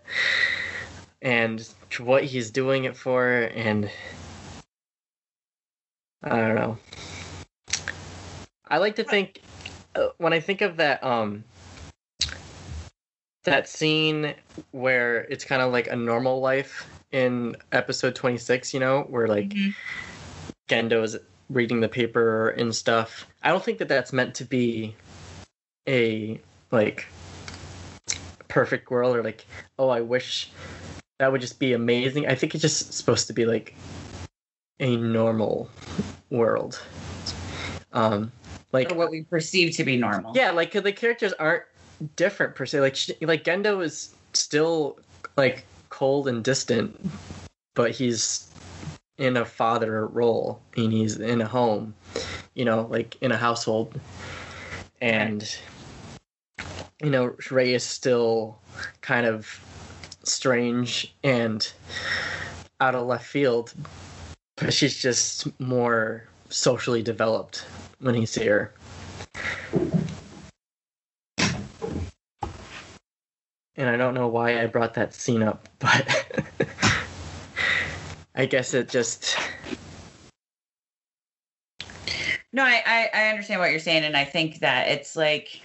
and 1.21 1.69
what 2.00 2.25
he's 2.25 2.50
doing 2.50 2.84
it 2.84 2.96
for, 2.96 3.28
and 3.54 3.90
I 6.22 6.28
don't 6.37 6.54
know. 6.54 6.78
I 8.68 8.78
like 8.78 8.96
to 8.96 9.04
think 9.04 9.40
uh, 9.94 10.08
when 10.18 10.32
I 10.32 10.40
think 10.40 10.61
of 10.61 10.76
that 10.78 11.02
um 11.04 11.44
that 13.44 13.68
scene 13.68 14.34
where 14.70 15.22
it's 15.22 15.44
kind 15.44 15.61
of 15.62 15.72
like 15.72 15.88
a 15.88 15.96
normal 15.96 16.40
life 16.40 16.88
in 17.11 17.56
episode 17.72 18.14
26, 18.14 18.72
you 18.72 18.80
know, 18.80 19.02
where 19.02 19.26
like 19.28 19.49
Mhm. 19.50 19.75
Gendo 20.68 21.02
is 21.02 21.18
reading 21.50 21.80
the 21.80 21.88
paper 21.88 22.50
and 22.50 22.75
stuff. 22.75 23.26
I 23.42 23.50
don't 23.50 23.62
think 23.62 23.78
that 23.78 23.88
that's 23.88 24.12
meant 24.12 24.34
to 24.37 24.44
be 24.44 24.94
a 25.88 26.40
like 26.70 27.06
perfect 28.49 28.90
world 28.90 29.16
or 29.16 29.22
like 29.22 29.44
oh 29.78 29.88
I 29.88 30.00
wish 30.02 30.50
that 31.23 31.31
would 31.31 31.41
just 31.41 31.61
be 31.61 31.73
amazing. 31.73 32.26
I 32.26 32.35
think 32.35 32.52
it's 32.52 32.62
just 32.62 32.93
supposed 32.95 33.29
to 33.29 33.33
be 33.33 33.47
like 33.47 33.76
a 34.81 34.97
normal 34.97 35.71
world. 36.31 36.83
Um 37.93 38.33
like 38.73 38.91
Or 38.91 38.97
what 38.97 39.12
we 39.12 39.23
perceive 39.23 39.76
to 39.76 39.85
be 39.85 39.97
normal. 39.97 40.33
yeah, 40.35 40.50
like 40.50 40.73
the 40.73 40.93
characters 40.93 41.33
aren't 41.35 41.62
different 42.17 42.57
per 42.57 42.67
se. 42.67 42.81
Like 42.81 42.97
sh- 42.97 43.12
like 43.21 43.45
Gendo 43.45 43.85
is 43.85 44.17
still 44.33 44.99
like 45.37 45.64
cold 45.91 46.26
and 46.26 46.43
distant, 46.43 46.99
but 47.75 47.93
he's 47.93 48.50
in 49.17 49.37
a 49.37 49.45
father 49.45 50.09
role 50.09 50.61
and 50.76 50.93
he's 50.93 51.19
in 51.19 51.41
a 51.41 51.47
home, 51.47 51.95
you 52.55 52.64
know, 52.64 52.88
like 52.91 53.14
in 53.23 53.31
a 53.31 53.37
household, 53.37 54.00
and 55.00 55.57
you 57.00 57.11
know 57.11 57.37
Rei 57.49 57.75
is 57.75 57.85
still 57.85 58.59
kind 59.02 59.25
of 59.25 59.61
strange 60.25 61.14
and 61.23 61.73
out 62.81 62.95
of 62.95 63.07
left 63.07 63.26
field, 63.26 63.73
but 64.57 64.73
she's 64.73 65.00
just 65.00 65.49
more 65.61 66.25
socially 66.49 67.02
developed 67.02 67.64
when 68.00 68.14
you 68.14 68.26
see 68.26 68.47
her. 68.47 68.73
And 73.75 73.88
I 73.88 73.97
don't 73.97 74.14
know 74.14 74.29
why 74.29 74.61
I 74.61 74.67
brought 74.67 74.95
that 74.95 75.14
scene 75.14 75.43
up, 75.43 75.69
but 75.79 76.26
I 78.35 78.47
guess 78.47 78.75
it 78.75 78.88
just 78.88 79.37
No, 82.52 82.64
I, 82.64 82.83
I 82.87 83.11
I 83.14 83.29
understand 83.31 83.61
what 83.61 83.71
you're 83.71 83.81
saying, 83.81 84.05
and 84.05 84.17
I 84.17 84.25
think 84.25 84.59
that 84.59 84.88
it's 84.88 85.17
like 85.17 85.62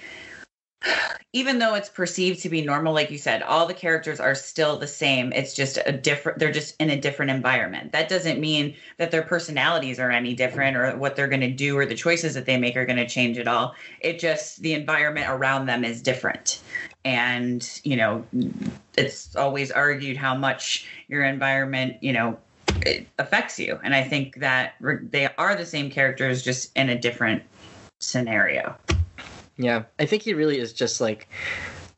even 1.33 1.59
though 1.59 1.75
it's 1.75 1.89
perceived 1.89 2.41
to 2.41 2.49
be 2.49 2.61
normal, 2.61 2.93
like 2.93 3.11
you 3.11 3.17
said, 3.17 3.41
all 3.43 3.65
the 3.65 3.73
characters 3.73 4.19
are 4.19 4.33
still 4.33 4.77
the 4.77 4.87
same. 4.87 5.31
It's 5.33 5.53
just 5.53 5.77
a 5.85 5.91
different 5.91 6.39
they're 6.39 6.51
just 6.51 6.75
in 6.79 6.89
a 6.89 6.99
different 6.99 7.31
environment. 7.31 7.91
That 7.91 8.09
doesn't 8.09 8.39
mean 8.39 8.75
that 8.97 9.11
their 9.11 9.21
personalities 9.21 9.99
are 9.99 10.09
any 10.09 10.33
different 10.33 10.77
or 10.77 10.95
what 10.97 11.15
they're 11.15 11.27
gonna 11.27 11.51
do 11.51 11.77
or 11.77 11.85
the 11.85 11.95
choices 11.95 12.33
that 12.33 12.45
they 12.45 12.57
make 12.57 12.75
are 12.75 12.85
gonna 12.85 13.07
change 13.07 13.37
at 13.37 13.47
all. 13.47 13.75
It 13.99 14.19
just 14.19 14.61
the 14.61 14.73
environment 14.73 15.27
around 15.29 15.65
them 15.65 15.83
is 15.83 16.01
different. 16.01 16.61
And, 17.05 17.79
you 17.83 17.95
know, 17.95 18.25
it's 18.97 19.35
always 19.35 19.71
argued 19.71 20.17
how 20.17 20.35
much 20.35 20.87
your 21.07 21.23
environment, 21.23 21.97
you 22.01 22.13
know, 22.13 22.37
affects 23.17 23.59
you. 23.59 23.79
And 23.83 23.93
I 23.93 24.03
think 24.03 24.39
that 24.39 24.75
they 24.81 25.29
are 25.37 25.55
the 25.55 25.65
same 25.65 25.89
characters, 25.89 26.43
just 26.43 26.75
in 26.75 26.89
a 26.89 26.99
different 26.99 27.43
scenario. 27.99 28.75
Yeah, 29.57 29.83
I 29.99 30.05
think 30.05 30.21
he 30.23 30.33
really 30.33 30.59
is 30.59 30.73
just 30.73 31.01
like 31.01 31.27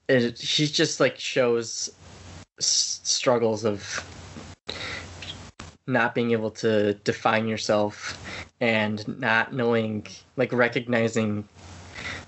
he 0.08 0.32
just 0.68 1.00
like 1.00 1.20
shows 1.20 1.92
s- 2.58 3.00
struggles 3.04 3.66
of 3.66 4.04
not 5.86 6.16
being 6.16 6.32
able 6.32 6.52
to 6.52 6.94
define 6.94 7.48
yourself 7.48 8.18
and 8.62 9.06
not 9.20 9.54
knowing 9.54 10.06
like 10.38 10.54
recognizing 10.54 11.48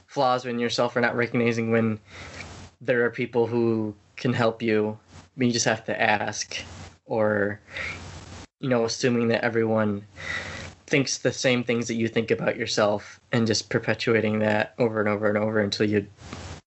flaws 0.07 0.45
in 0.45 0.59
yourself 0.59 0.95
or 0.95 1.01
not 1.01 1.15
recognizing 1.15 1.71
when 1.71 1.99
there 2.81 3.05
are 3.05 3.09
people 3.09 3.47
who 3.47 3.95
can 4.17 4.33
help 4.33 4.61
you. 4.61 4.97
You 5.37 5.51
just 5.51 5.65
have 5.65 5.85
to 5.85 6.01
ask 6.01 6.57
or 7.05 7.59
you 8.59 8.69
know 8.69 8.85
assuming 8.85 9.29
that 9.29 9.43
everyone 9.43 10.03
thinks 10.91 11.17
the 11.17 11.31
same 11.31 11.63
things 11.63 11.87
that 11.87 11.95
you 11.95 12.07
think 12.07 12.29
about 12.29 12.57
yourself 12.57 13.19
and 13.31 13.47
just 13.47 13.69
perpetuating 13.69 14.39
that 14.39 14.75
over 14.77 14.99
and 14.99 15.09
over 15.09 15.27
and 15.27 15.37
over 15.37 15.59
until 15.59 15.89
you 15.89 16.05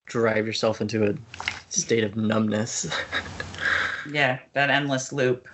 drive 0.06 0.46
yourself 0.46 0.80
into 0.80 1.08
a 1.08 1.14
state 1.68 2.02
of 2.02 2.16
numbness. 2.16 2.92
Yeah, 4.12 4.40
that 4.52 4.68
endless 4.68 5.14
loop. 5.14 5.48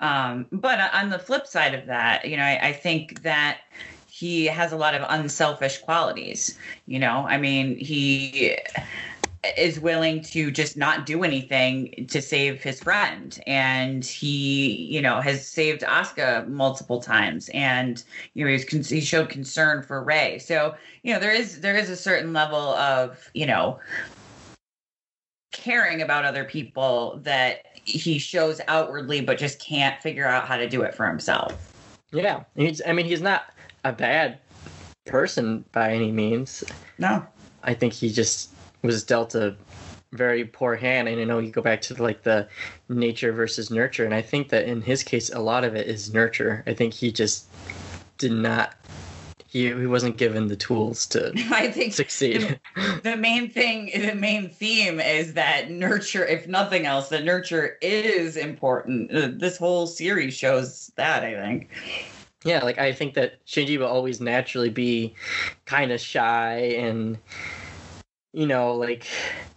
Um, 0.00 0.46
but 0.50 0.80
on 0.94 1.10
the 1.10 1.18
flip 1.18 1.46
side 1.46 1.74
of 1.74 1.84
that, 1.86 2.24
you 2.24 2.38
know, 2.38 2.42
I, 2.42 2.68
I 2.68 2.72
think 2.72 3.22
that 3.24 3.58
he 4.08 4.46
has 4.46 4.72
a 4.72 4.76
lot 4.76 4.94
of 4.94 5.04
unselfish 5.08 5.78
qualities. 5.78 6.58
You 6.86 6.98
know, 6.98 7.26
I 7.28 7.36
mean, 7.36 7.76
he 7.76 8.56
is 9.56 9.80
willing 9.80 10.22
to 10.22 10.50
just 10.50 10.76
not 10.76 11.06
do 11.06 11.24
anything 11.24 12.06
to 12.08 12.20
save 12.20 12.62
his 12.62 12.80
friend. 12.80 13.38
And 13.46 14.04
he 14.04 14.74
you 14.86 15.00
know 15.00 15.20
has 15.20 15.46
saved 15.46 15.82
Asuka 15.82 16.46
multiple 16.48 17.00
times 17.00 17.48
and 17.54 18.02
you 18.34 18.44
know 18.44 18.50
he's 18.50 18.64
con- 18.64 18.82
he 18.82 19.00
showed 19.00 19.28
concern 19.28 19.82
for 19.82 20.02
Rei 20.02 20.38
so 20.38 20.74
you 21.02 21.12
know 21.12 21.20
there 21.20 21.32
is 21.32 21.60
there 21.60 21.76
is 21.76 21.88
a 21.88 21.96
certain 21.96 22.32
level 22.32 22.58
of 22.58 23.30
you 23.34 23.46
know 23.46 23.78
caring 25.52 26.02
about 26.02 26.24
other 26.24 26.44
people 26.44 27.18
that 27.22 27.66
he 27.84 28.18
shows 28.18 28.60
outwardly 28.68 29.20
but 29.20 29.38
just 29.38 29.58
can't 29.58 30.00
figure 30.02 30.26
out 30.26 30.46
how 30.46 30.56
to 30.56 30.68
do 30.68 30.82
it 30.82 30.94
for 30.94 31.06
himself. 31.06 31.72
Yeah, 32.12 32.42
he's, 32.56 32.82
I 32.86 32.92
mean, 32.92 33.06
he's 33.06 33.20
not 33.20 33.52
a 33.84 33.92
bad 33.92 34.38
person 35.06 35.64
by 35.72 35.92
any 35.92 36.12
means. 36.12 36.64
no. 36.98 37.24
I 37.62 37.74
think 37.74 37.92
he 37.92 38.10
just 38.10 38.50
was 38.82 39.02
dealt 39.04 39.34
a 39.34 39.56
very 40.12 40.44
poor 40.44 40.74
hand, 40.76 41.08
and 41.08 41.18
you 41.18 41.26
know 41.26 41.38
you 41.38 41.50
go 41.50 41.62
back 41.62 41.80
to 41.82 42.02
like 42.02 42.22
the 42.22 42.48
nature 42.88 43.32
versus 43.32 43.70
nurture, 43.70 44.04
and 44.04 44.14
I 44.14 44.22
think 44.22 44.48
that 44.50 44.64
in 44.66 44.82
his 44.82 45.02
case, 45.02 45.30
a 45.30 45.38
lot 45.40 45.64
of 45.64 45.74
it 45.76 45.86
is 45.86 46.12
nurture. 46.12 46.62
I 46.66 46.74
think 46.74 46.94
he 46.94 47.12
just 47.12 47.46
did 48.18 48.32
not. 48.32 48.74
He, 49.46 49.66
he 49.66 49.86
wasn't 49.86 50.16
given 50.16 50.46
the 50.46 50.54
tools 50.54 51.06
to 51.06 51.32
I 51.50 51.72
think 51.72 51.92
succeed. 51.92 52.60
the 53.02 53.16
main 53.16 53.50
thing 53.50 53.90
the 53.92 54.14
main 54.14 54.48
theme 54.48 55.00
is 55.00 55.34
that 55.34 55.72
nurture 55.72 56.24
if 56.24 56.46
nothing 56.46 56.86
else 56.86 57.08
that 57.08 57.24
nurture 57.24 57.76
is 57.82 58.36
important 58.36 59.10
Uh, 59.10 59.28
this 59.32 59.56
whole 59.56 59.88
series 59.88 60.34
shows 60.34 60.92
that 60.94 61.24
i 61.24 61.34
think 61.34 61.68
Yeah, 62.44 62.62
like 62.62 62.78
I 62.78 62.92
think 62.92 63.14
that 63.14 63.44
Shinji 63.44 63.76
will 63.76 63.88
always 63.88 64.20
naturally 64.20 64.70
be 64.70 65.14
kind 65.66 65.90
of 65.90 66.00
shy 66.00 66.56
and 66.78 67.18
you 68.32 68.46
know, 68.46 68.74
like 68.74 69.06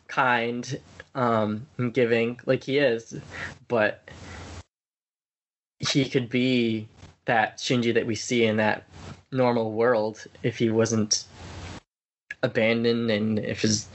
kind, 0.07 0.79
um, 1.15 1.67
and 1.77 1.93
giving, 1.93 2.39
like 2.45 2.63
he 2.63 2.77
is, 2.77 3.19
but 3.67 4.07
he 5.79 6.09
could 6.09 6.29
be 6.29 6.87
that 7.25 7.57
Shinji 7.57 7.93
that 7.93 8.05
we 8.05 8.15
see 8.15 8.45
in 8.45 8.57
that 8.57 8.83
normal 9.31 9.71
world 9.71 10.25
if 10.43 10.57
he 10.57 10.69
wasn't 10.69 11.25
abandoned 12.43 13.09
and 13.09 13.39
if 13.39 13.61
his 13.61 13.87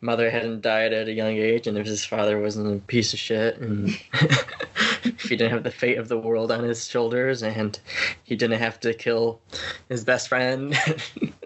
mother 0.00 0.30
hadn't 0.30 0.60
died 0.60 0.92
at 0.92 1.08
a 1.08 1.12
young 1.12 1.36
age 1.36 1.66
and 1.66 1.78
if 1.78 1.86
his 1.86 2.04
father 2.04 2.38
wasn't 2.38 2.76
a 2.76 2.86
piece 2.86 3.14
of 3.14 3.18
shit 3.18 3.56
and 3.58 3.98
he 5.28 5.36
didn't 5.36 5.52
have 5.52 5.62
the 5.64 5.70
fate 5.70 5.98
of 5.98 6.08
the 6.08 6.18
world 6.18 6.50
on 6.52 6.64
his 6.64 6.86
shoulders 6.86 7.42
and 7.42 7.78
he 8.24 8.36
didn't 8.36 8.58
have 8.58 8.78
to 8.80 8.94
kill 8.94 9.40
his 9.88 10.04
best 10.04 10.28
friend. 10.28 10.76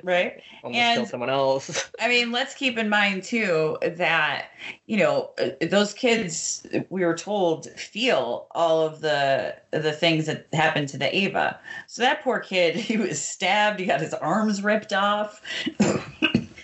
Right. 0.05 0.41
Almost 0.63 0.79
And- 0.79 0.97
kill 1.01 1.07
someone 1.07 1.29
else. 1.29 1.91
I 2.01 2.09
mean 2.09 2.33
let's 2.33 2.55
keep 2.55 2.79
in 2.79 2.89
mind 2.89 3.25
too 3.25 3.77
that 3.83 4.47
you 4.87 4.97
know 4.97 5.31
uh, 5.39 5.51
those 5.69 5.93
kids 5.93 6.67
we 6.89 7.05
were 7.05 7.17
told 7.17 7.67
feel 7.73 8.47
all 8.53 8.87
of 8.87 9.01
the 9.01 9.57
the 9.73 9.93
things 9.93 10.25
that 10.27 10.47
happened 10.53 10.89
to 10.91 10.99
the 10.99 11.15
ava. 11.15 11.59
So 11.89 12.01
that 12.03 12.23
poor 12.23 12.39
kid 12.39 12.77
he 12.89 12.97
was 12.97 13.21
stabbed. 13.21 13.81
He 13.81 13.87
got 13.87 14.01
his 14.01 14.15
arms 14.15 14.63
ripped 14.63 14.93
off. 14.95 15.43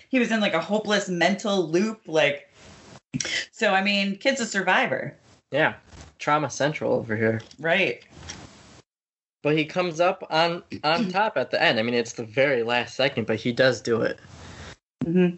He 0.09 0.21
was 0.21 0.31
in 0.31 0.41
like 0.41 0.55
a 0.55 0.61
hopeless 0.61 1.09
mental 1.09 1.69
loop 1.69 2.03
like 2.07 2.49
so 3.51 3.75
i 3.75 3.83
mean 3.83 4.17
kid's 4.17 4.41
a 4.41 4.47
survivor. 4.47 5.17
Yeah 5.51 5.75
trauma 6.19 6.51
central 6.51 6.93
over 6.93 7.17
here. 7.17 7.41
Right. 7.59 8.05
But 9.43 9.57
he 9.57 9.65
comes 9.65 10.01
up 10.01 10.27
on 10.31 10.63
on 10.83 11.09
top 11.11 11.37
at 11.37 11.51
the 11.51 11.63
end. 11.63 11.79
I 11.79 11.83
mean, 11.83 11.95
it's 11.95 12.15
the 12.15 12.25
very 12.25 12.63
last 12.63 12.97
second, 12.97 13.27
but 13.27 13.37
he 13.37 13.53
does 13.53 13.81
do 13.81 14.03
it. 14.03 14.19
Mm-hmm. 15.05 15.37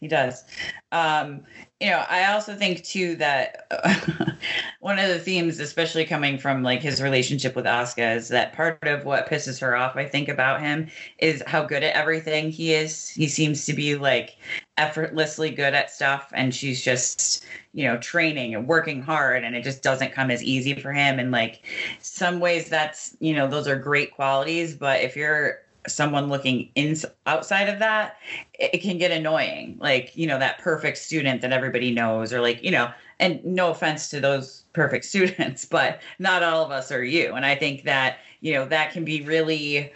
He 0.00 0.08
does. 0.08 0.44
Um, 0.92 1.42
you 1.84 1.90
know, 1.90 2.02
I 2.08 2.32
also 2.32 2.54
think 2.56 2.82
too 2.82 3.14
that 3.16 3.70
one 4.80 4.98
of 4.98 5.08
the 5.08 5.18
themes, 5.18 5.60
especially 5.60 6.06
coming 6.06 6.38
from 6.38 6.62
like 6.62 6.80
his 6.80 7.02
relationship 7.02 7.54
with 7.54 7.66
Asuka, 7.66 8.16
is 8.16 8.28
that 8.28 8.54
part 8.54 8.78
of 8.84 9.04
what 9.04 9.28
pisses 9.28 9.60
her 9.60 9.76
off. 9.76 9.94
I 9.94 10.06
think 10.06 10.30
about 10.30 10.62
him 10.62 10.88
is 11.18 11.42
how 11.46 11.62
good 11.62 11.82
at 11.82 11.94
everything 11.94 12.50
he 12.50 12.72
is. 12.72 13.10
He 13.10 13.28
seems 13.28 13.66
to 13.66 13.74
be 13.74 13.96
like 13.96 14.38
effortlessly 14.78 15.50
good 15.50 15.74
at 15.74 15.90
stuff, 15.90 16.32
and 16.34 16.54
she's 16.54 16.82
just 16.82 17.44
you 17.74 17.84
know 17.84 17.98
training 17.98 18.54
and 18.54 18.66
working 18.66 19.02
hard, 19.02 19.44
and 19.44 19.54
it 19.54 19.62
just 19.62 19.82
doesn't 19.82 20.12
come 20.12 20.30
as 20.30 20.42
easy 20.42 20.72
for 20.80 20.90
him. 20.90 21.18
And 21.18 21.30
like 21.32 21.66
some 22.00 22.40
ways, 22.40 22.70
that's 22.70 23.14
you 23.20 23.34
know 23.34 23.46
those 23.46 23.68
are 23.68 23.76
great 23.76 24.14
qualities, 24.14 24.74
but 24.74 25.02
if 25.02 25.16
you're 25.16 25.58
someone 25.86 26.28
looking 26.28 26.70
in 26.74 26.96
outside 27.26 27.68
of 27.68 27.78
that 27.78 28.16
it, 28.54 28.78
can 28.78 28.98
get 28.98 29.10
annoying. 29.10 29.76
Like 29.80 30.16
you 30.16 30.26
know 30.26 30.38
that 30.38 30.58
perfect 30.58 30.98
student 30.98 31.40
that 31.42 31.52
everybody 31.52 31.90
knows 31.92 32.32
or 32.32 32.40
like 32.40 32.62
you 32.62 32.70
know 32.70 32.90
and 33.20 33.44
no 33.44 33.70
offense 33.70 34.08
to 34.10 34.20
those 34.20 34.64
perfect 34.72 35.04
students 35.12 35.64
but 35.64 36.00
not 36.18 36.42
all 36.42 36.64
of 36.64 36.70
us 36.70 36.90
are 36.90 37.04
you. 37.04 37.34
And 37.34 37.44
i 37.44 37.54
think 37.54 37.84
that 37.84 38.18
you 38.40 38.52
know 38.52 38.66
that 38.66 38.92
can 38.92 39.04
be 39.04 39.22
really 39.22 39.92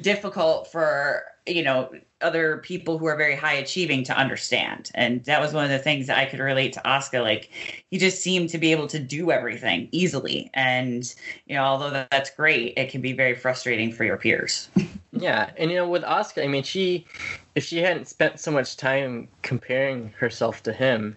difficult 0.00 0.70
for 0.70 1.24
you 1.46 1.62
know 1.62 1.90
other 2.20 2.58
people 2.58 2.98
who 2.98 3.06
are 3.06 3.16
very 3.16 3.36
high 3.36 3.54
achieving 3.54 4.02
to 4.04 4.16
understand 4.16 4.90
and 4.94 5.24
that 5.24 5.40
was 5.40 5.52
one 5.52 5.64
of 5.64 5.70
the 5.70 5.78
things 5.78 6.06
that 6.06 6.18
i 6.18 6.24
could 6.24 6.40
relate 6.40 6.72
to 6.72 6.80
Asuka. 6.80 7.22
like 7.22 7.50
he 7.90 7.98
just 7.98 8.22
seemed 8.22 8.48
to 8.50 8.58
be 8.58 8.72
able 8.72 8.86
to 8.88 8.98
do 8.98 9.30
everything 9.30 9.88
easily 9.92 10.50
and 10.54 11.14
you 11.46 11.54
know 11.54 11.64
although 11.64 12.06
that's 12.10 12.30
great 12.30 12.74
it 12.76 12.90
can 12.90 13.00
be 13.00 13.12
very 13.12 13.34
frustrating 13.34 13.92
for 13.92 14.04
your 14.04 14.16
peers 14.16 14.68
Yeah, 15.12 15.50
and 15.56 15.70
you 15.70 15.76
know, 15.76 15.88
with 15.88 16.02
Asuka, 16.02 16.44
I 16.44 16.48
mean, 16.48 16.62
she, 16.62 17.06
if 17.54 17.64
she 17.64 17.78
hadn't 17.78 18.08
spent 18.08 18.38
so 18.40 18.50
much 18.50 18.76
time 18.76 19.28
comparing 19.42 20.10
herself 20.18 20.62
to 20.64 20.72
him, 20.72 21.16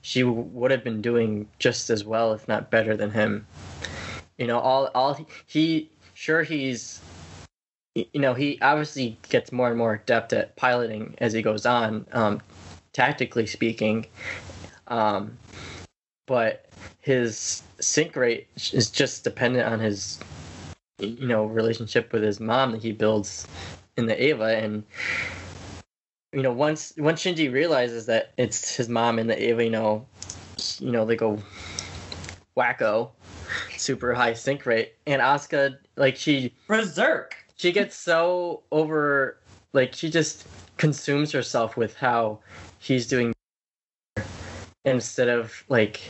she 0.00 0.22
would 0.22 0.70
have 0.70 0.84
been 0.84 1.02
doing 1.02 1.48
just 1.58 1.90
as 1.90 2.04
well, 2.04 2.32
if 2.32 2.46
not 2.46 2.70
better 2.70 2.96
than 2.96 3.10
him. 3.10 3.46
You 4.38 4.46
know, 4.46 4.58
all 4.58 4.90
all 4.94 5.26
he 5.46 5.90
sure 6.14 6.42
he's, 6.42 7.00
you 7.94 8.20
know, 8.20 8.34
he 8.34 8.58
obviously 8.62 9.18
gets 9.28 9.52
more 9.52 9.68
and 9.68 9.76
more 9.76 9.94
adept 9.94 10.32
at 10.32 10.56
piloting 10.56 11.14
as 11.18 11.32
he 11.32 11.42
goes 11.42 11.66
on, 11.66 12.06
um, 12.12 12.40
tactically 12.92 13.46
speaking, 13.46 14.06
um, 14.88 15.36
but 16.26 16.66
his 17.00 17.62
sync 17.80 18.16
rate 18.16 18.48
is 18.72 18.90
just 18.90 19.24
dependent 19.24 19.66
on 19.66 19.80
his 19.80 20.18
you 20.98 21.26
know 21.26 21.44
relationship 21.46 22.12
with 22.12 22.22
his 22.22 22.38
mom 22.38 22.70
that 22.70 22.82
he 22.82 22.92
builds 22.92 23.46
in 23.96 24.06
the 24.06 24.24
Ava. 24.24 24.56
and 24.56 24.84
you 26.32 26.42
know 26.42 26.52
once 26.52 26.92
once 26.96 27.22
Shinji 27.22 27.52
realizes 27.52 28.06
that 28.06 28.32
it's 28.36 28.76
his 28.76 28.88
mom 28.88 29.18
in 29.18 29.26
the 29.26 29.50
Ava, 29.50 29.64
you 29.64 29.70
know 29.70 30.06
you 30.78 30.92
know 30.92 31.04
they 31.04 31.16
go 31.16 31.38
wacko 32.56 33.10
super 33.76 34.14
high 34.14 34.34
sync 34.34 34.64
rate. 34.64 34.94
And 35.06 35.20
Asuka 35.20 35.76
like 35.96 36.16
she 36.16 36.54
berserk 36.68 37.41
she 37.62 37.70
gets 37.70 37.94
so 37.94 38.64
over 38.72 39.38
like 39.72 39.94
she 39.94 40.10
just 40.10 40.48
consumes 40.78 41.30
herself 41.30 41.76
with 41.76 41.94
how 41.94 42.40
he's 42.80 43.06
doing 43.06 43.32
instead 44.84 45.28
of 45.28 45.62
like 45.68 46.00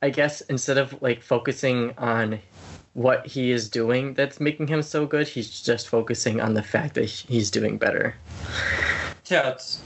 I 0.00 0.08
guess 0.08 0.40
instead 0.42 0.78
of 0.78 1.02
like 1.02 1.22
focusing 1.22 1.92
on 1.98 2.40
what 2.94 3.26
he 3.26 3.50
is 3.50 3.68
doing 3.68 4.14
that's 4.14 4.40
making 4.40 4.68
him 4.68 4.80
so 4.80 5.04
good. 5.04 5.28
He's 5.28 5.60
just 5.60 5.86
focusing 5.88 6.40
on 6.40 6.54
the 6.54 6.62
fact 6.62 6.94
that 6.94 7.04
he's 7.10 7.50
doing 7.50 7.76
better. 7.76 8.14
Totes. 9.24 9.82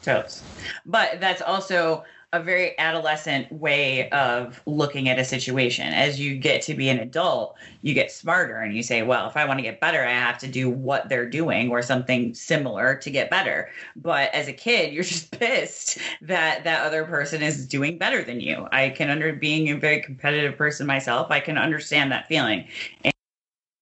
Totes. 0.00 0.44
But 0.86 1.18
that's 1.18 1.42
also 1.42 2.04
a 2.34 2.42
very 2.42 2.76
adolescent 2.80 3.50
way 3.52 4.08
of 4.10 4.60
looking 4.66 5.08
at 5.08 5.20
a 5.20 5.24
situation. 5.24 5.86
As 5.86 6.18
you 6.18 6.36
get 6.36 6.62
to 6.62 6.74
be 6.74 6.88
an 6.88 6.98
adult, 6.98 7.54
you 7.82 7.94
get 7.94 8.10
smarter 8.10 8.56
and 8.56 8.74
you 8.74 8.82
say, 8.82 9.02
well, 9.02 9.28
if 9.28 9.36
I 9.36 9.44
want 9.44 9.58
to 9.58 9.62
get 9.62 9.78
better, 9.78 10.04
I 10.04 10.10
have 10.10 10.38
to 10.38 10.48
do 10.48 10.68
what 10.68 11.08
they're 11.08 11.30
doing 11.30 11.70
or 11.70 11.80
something 11.80 12.34
similar 12.34 12.96
to 12.96 13.10
get 13.10 13.30
better. 13.30 13.70
But 13.94 14.34
as 14.34 14.48
a 14.48 14.52
kid, 14.52 14.92
you're 14.92 15.04
just 15.14 15.30
pissed 15.38 15.98
that 16.22 16.64
that 16.64 16.84
other 16.84 17.04
person 17.04 17.40
is 17.40 17.66
doing 17.66 17.98
better 17.98 18.24
than 18.24 18.40
you. 18.40 18.66
I 18.72 18.90
can 18.90 19.10
under 19.10 19.32
being 19.32 19.68
a 19.70 19.78
very 19.78 20.00
competitive 20.00 20.58
person 20.58 20.88
myself, 20.88 21.30
I 21.30 21.38
can 21.38 21.56
understand 21.56 22.10
that 22.10 22.26
feeling. 22.26 22.66
And 23.04 23.14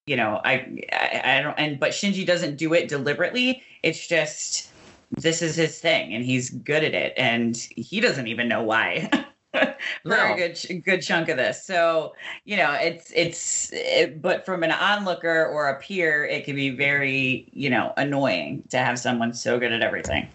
you 0.05 0.15
know, 0.15 0.41
I, 0.45 0.83
I 0.91 1.21
I 1.37 1.41
don't 1.41 1.57
and 1.57 1.79
but 1.79 1.91
Shinji 1.91 2.25
doesn't 2.25 2.57
do 2.57 2.73
it 2.73 2.87
deliberately. 2.87 3.63
It's 3.81 4.05
just 4.05 4.69
this 5.17 5.41
is 5.41 5.55
his 5.55 5.79
thing 5.79 6.13
and 6.13 6.23
he's 6.23 6.49
good 6.49 6.83
at 6.83 6.93
it 6.93 7.13
and 7.17 7.55
he 7.75 7.99
doesn't 7.99 8.27
even 8.27 8.47
know 8.47 8.63
why. 8.63 9.09
For 9.53 10.09
no. 10.09 10.33
a 10.33 10.35
good 10.35 10.83
good 10.83 11.01
chunk 11.01 11.29
of 11.29 11.37
this. 11.37 11.63
So 11.63 12.15
you 12.43 12.57
know 12.57 12.73
it's 12.73 13.11
it's 13.15 13.69
it, 13.71 14.21
but 14.21 14.45
from 14.45 14.63
an 14.63 14.71
onlooker 14.71 15.45
or 15.45 15.69
a 15.69 15.79
peer 15.79 16.25
it 16.25 16.43
can 16.43 16.55
be 16.55 16.71
very 16.71 17.49
you 17.53 17.69
know 17.69 17.93
annoying 17.97 18.63
to 18.71 18.79
have 18.79 18.97
someone 18.97 19.33
so 19.33 19.59
good 19.59 19.71
at 19.71 19.83
everything. 19.83 20.27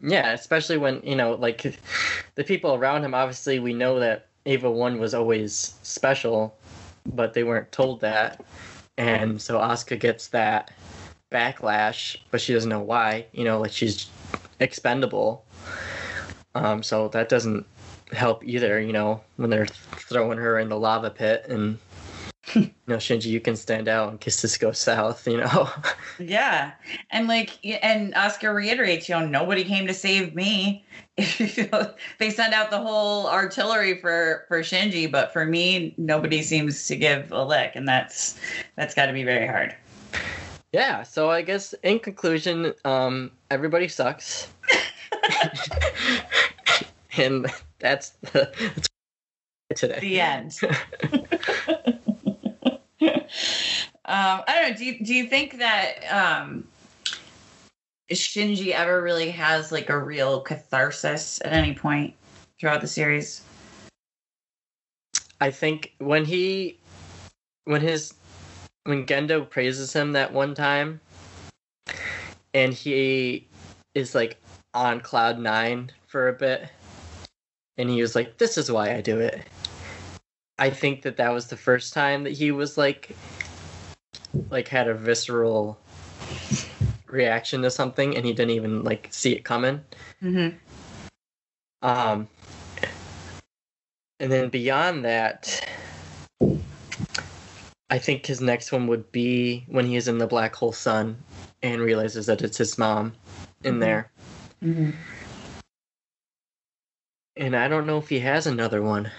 Yeah 0.00 0.32
especially 0.32 0.78
when 0.78 1.02
you 1.02 1.14
know 1.14 1.34
like 1.34 1.76
the 2.36 2.44
people 2.44 2.74
around 2.74 3.04
him 3.04 3.14
obviously 3.14 3.58
we 3.58 3.74
know 3.74 4.00
that 4.00 4.28
ava 4.46 4.70
1 4.70 4.98
was 4.98 5.12
always 5.12 5.74
special 5.82 6.56
but 7.14 7.34
they 7.34 7.44
weren't 7.44 7.70
told 7.72 8.00
that. 8.00 8.44
And 8.98 9.40
so 9.40 9.58
Asuka 9.58 9.98
gets 9.98 10.28
that 10.28 10.70
backlash, 11.36 12.16
but 12.30 12.40
she 12.40 12.54
doesn't 12.54 12.70
know 12.70 12.80
why. 12.80 13.26
You 13.32 13.44
know, 13.44 13.60
like 13.60 13.72
she's 13.72 14.08
expendable. 14.60 15.44
Um, 16.54 16.82
so 16.82 17.08
that 17.08 17.28
doesn't 17.28 17.66
help 18.12 18.44
either. 18.44 18.80
You 18.80 18.92
know, 18.92 19.20
when 19.36 19.50
they're 19.50 19.66
throwing 19.66 20.38
her 20.38 20.58
in 20.58 20.68
the 20.68 20.78
lava 20.78 21.10
pit 21.10 21.44
and. 21.48 21.78
you 22.54 22.70
know, 22.86 22.96
Shinji, 22.96 23.24
you 23.24 23.40
can 23.40 23.56
stand 23.56 23.88
out 23.88 24.08
and 24.08 24.20
kiss 24.20 24.40
this 24.40 24.56
go 24.56 24.70
south, 24.70 25.26
you 25.26 25.38
know? 25.38 25.68
yeah. 26.20 26.70
And 27.10 27.26
like, 27.26 27.58
and 27.82 28.14
Asuka 28.14 28.54
reiterates, 28.54 29.08
you 29.08 29.16
know, 29.16 29.26
nobody 29.26 29.64
came 29.64 29.88
to 29.88 29.92
save 29.92 30.32
me. 30.32 30.84
they 31.16 32.30
send 32.30 32.54
out 32.54 32.70
the 32.70 32.78
whole 32.78 33.26
artillery 33.26 34.00
for, 34.00 34.44
for 34.46 34.60
Shinji, 34.60 35.10
but 35.10 35.32
for 35.32 35.44
me, 35.44 35.92
nobody 35.98 36.40
seems 36.40 36.86
to 36.86 36.94
give 36.94 37.32
a 37.32 37.44
lick. 37.44 37.72
And 37.74 37.88
that's, 37.88 38.38
that's 38.76 38.94
got 38.94 39.06
to 39.06 39.12
be 39.12 39.24
very 39.24 39.48
hard. 39.48 39.74
Yeah, 40.76 41.04
so 41.04 41.30
I 41.30 41.40
guess 41.40 41.72
in 41.84 42.00
conclusion, 42.00 42.74
um, 42.84 43.30
everybody 43.50 43.88
sucks. 43.88 44.48
and 47.16 47.50
that's 47.78 48.10
the 48.10 48.52
that's 49.70 49.80
today. 49.80 50.00
The 50.00 50.20
end. 50.20 50.58
um, 50.62 50.68
I 54.04 54.44
don't 54.48 54.70
know. 54.70 54.76
Do 54.76 54.84
you, 54.84 55.02
do 55.02 55.14
you 55.14 55.26
think 55.28 55.56
that 55.60 55.94
um, 56.10 56.68
Shinji 58.12 58.72
ever 58.72 59.00
really 59.00 59.30
has 59.30 59.72
like 59.72 59.88
a 59.88 59.98
real 59.98 60.42
catharsis 60.42 61.40
at 61.42 61.54
any 61.54 61.72
point 61.72 62.12
throughout 62.60 62.82
the 62.82 62.86
series? 62.86 63.40
I 65.40 65.50
think 65.50 65.94
when 66.00 66.26
he 66.26 66.78
when 67.64 67.80
his 67.80 68.12
when 68.86 69.06
Gendo 69.06 69.48
praises 69.48 69.92
him 69.92 70.12
that 70.12 70.32
one 70.32 70.54
time, 70.54 71.00
and 72.54 72.72
he 72.72 73.46
is 73.94 74.14
like 74.14 74.38
on 74.74 75.00
cloud 75.00 75.38
nine 75.38 75.90
for 76.06 76.28
a 76.28 76.32
bit, 76.32 76.68
and 77.76 77.90
he 77.90 78.00
was 78.00 78.14
like, 78.14 78.38
"This 78.38 78.56
is 78.56 78.70
why 78.70 78.94
I 78.94 79.00
do 79.00 79.18
it." 79.18 79.42
I 80.58 80.70
think 80.70 81.02
that 81.02 81.18
that 81.18 81.32
was 81.32 81.48
the 81.48 81.56
first 81.56 81.92
time 81.92 82.24
that 82.24 82.32
he 82.32 82.50
was 82.50 82.78
like, 82.78 83.14
like 84.50 84.68
had 84.68 84.88
a 84.88 84.94
visceral 84.94 85.78
reaction 87.06 87.62
to 87.62 87.70
something, 87.70 88.16
and 88.16 88.24
he 88.24 88.32
didn't 88.32 88.52
even 88.52 88.82
like 88.82 89.08
see 89.10 89.32
it 89.32 89.44
coming. 89.44 89.82
Mm-hmm. 90.22 90.56
Um, 91.86 92.28
and 94.18 94.32
then 94.32 94.48
beyond 94.48 95.04
that 95.04 95.68
I 97.88 97.98
think 97.98 98.26
his 98.26 98.40
next 98.40 98.72
one 98.72 98.86
would 98.88 99.10
be 99.12 99.64
when 99.68 99.86
he 99.86 99.96
is 99.96 100.08
in 100.08 100.18
the 100.18 100.26
black 100.26 100.54
hole 100.54 100.72
sun 100.72 101.16
and 101.62 101.80
realizes 101.80 102.26
that 102.26 102.42
it's 102.42 102.58
his 102.58 102.76
mom 102.78 103.12
in 103.62 103.74
mm-hmm. 103.74 103.80
there. 103.80 104.10
Mm-hmm. 104.62 104.90
And 107.36 107.54
I 107.54 107.68
don't 107.68 107.86
know 107.86 107.98
if 107.98 108.08
he 108.08 108.18
has 108.20 108.46
another 108.46 108.82
one. 108.82 109.10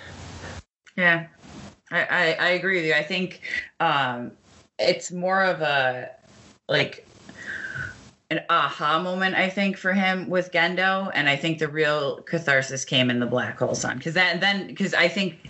Yeah, 0.97 1.27
I, 1.91 2.01
I, 2.03 2.37
I 2.39 2.49
agree 2.49 2.77
with 2.77 2.85
you. 2.85 2.93
I 2.93 3.03
think 3.03 3.41
um, 3.79 4.31
it's 4.79 5.11
more 5.11 5.43
of 5.43 5.61
a 5.61 6.09
like 6.67 7.07
an 8.29 8.41
aha 8.49 8.99
moment 8.99 9.35
I 9.35 9.49
think 9.49 9.77
for 9.77 9.93
him 9.93 10.29
with 10.29 10.51
Gendo, 10.51 11.11
and 11.13 11.29
I 11.29 11.35
think 11.35 11.59
the 11.59 11.67
real 11.67 12.21
catharsis 12.23 12.83
came 12.83 13.09
in 13.09 13.19
the 13.19 13.25
Black 13.25 13.57
Hole 13.59 13.75
Sun 13.75 13.99
because 13.99 14.15
that 14.15 14.41
then 14.41 14.67
because 14.67 14.93
I 14.93 15.07
think 15.07 15.47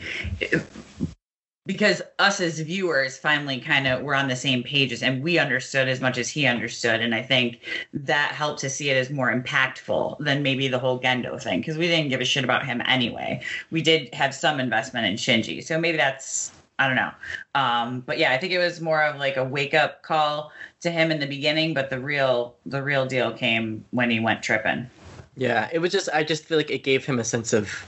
because 1.67 2.01
us 2.17 2.39
as 2.39 2.59
viewers 2.61 3.17
finally 3.17 3.59
kind 3.59 3.85
of 3.87 4.01
were 4.01 4.15
on 4.15 4.29
the 4.29 4.35
same 4.35 4.63
pages 4.63 5.03
and 5.03 5.21
we 5.21 5.37
understood 5.37 5.89
as 5.89 5.99
much 5.99 6.17
as 6.17 6.29
he 6.29 6.47
understood. 6.47 7.01
And 7.01 7.13
i 7.13 7.21
think 7.21 7.59
that 7.93 8.31
helped 8.31 8.61
to 8.61 8.69
see 8.69 8.89
it 8.89 8.95
as 8.95 9.09
more 9.11 9.31
impactful 9.31 10.17
than 10.19 10.41
maybe 10.41 10.67
the 10.69 10.79
whole 10.79 10.99
gendo 10.99 11.39
thing 11.39 11.59
because 11.59 11.77
we 11.77 11.87
didn't 11.87 12.09
give 12.09 12.21
a 12.21 12.25
shit 12.25 12.43
about 12.43 12.65
him 12.65 12.81
anyway. 12.85 13.41
We 13.69 13.81
did 13.81 14.11
have 14.13 14.33
some 14.33 14.59
investment 14.59 15.05
in 15.05 15.15
shinji. 15.15 15.63
So 15.63 15.79
maybe 15.79 15.97
that's 15.97 16.51
i 16.79 16.87
don't 16.87 16.95
know. 16.95 17.11
Um, 17.53 17.99
but 18.01 18.17
yeah 18.17 18.31
i 18.31 18.37
think 18.37 18.53
it 18.53 18.59
was 18.59 18.79
more 18.79 19.03
of 19.03 19.17
like 19.17 19.35
a 19.35 19.43
wake 19.43 19.73
up 19.73 20.03
call 20.03 20.51
to 20.79 20.89
him 20.89 21.11
in 21.11 21.19
the 21.19 21.27
beginning 21.27 21.73
but 21.73 21.89
the 21.89 21.99
real 21.99 22.55
the 22.65 22.81
real 22.81 23.05
deal 23.05 23.31
came 23.33 23.83
when 23.91 24.09
he 24.09 24.19
went 24.21 24.41
tripping. 24.41 24.89
Yeah 25.35 25.69
it 25.73 25.79
was 25.79 25.91
just 25.91 26.07
i 26.13 26.23
just 26.23 26.45
feel 26.45 26.57
like 26.57 26.71
it 26.71 26.83
gave 26.83 27.05
him 27.05 27.19
a 27.19 27.25
sense 27.25 27.51
of 27.51 27.85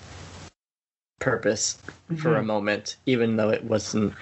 purpose 1.20 1.78
mm-hmm. 1.86 2.16
for 2.16 2.36
a 2.36 2.40
mm-hmm. 2.40 2.48
moment, 2.48 2.96
even 3.06 3.36
though 3.36 3.50
it 3.50 3.64
wasn't, 3.64 4.14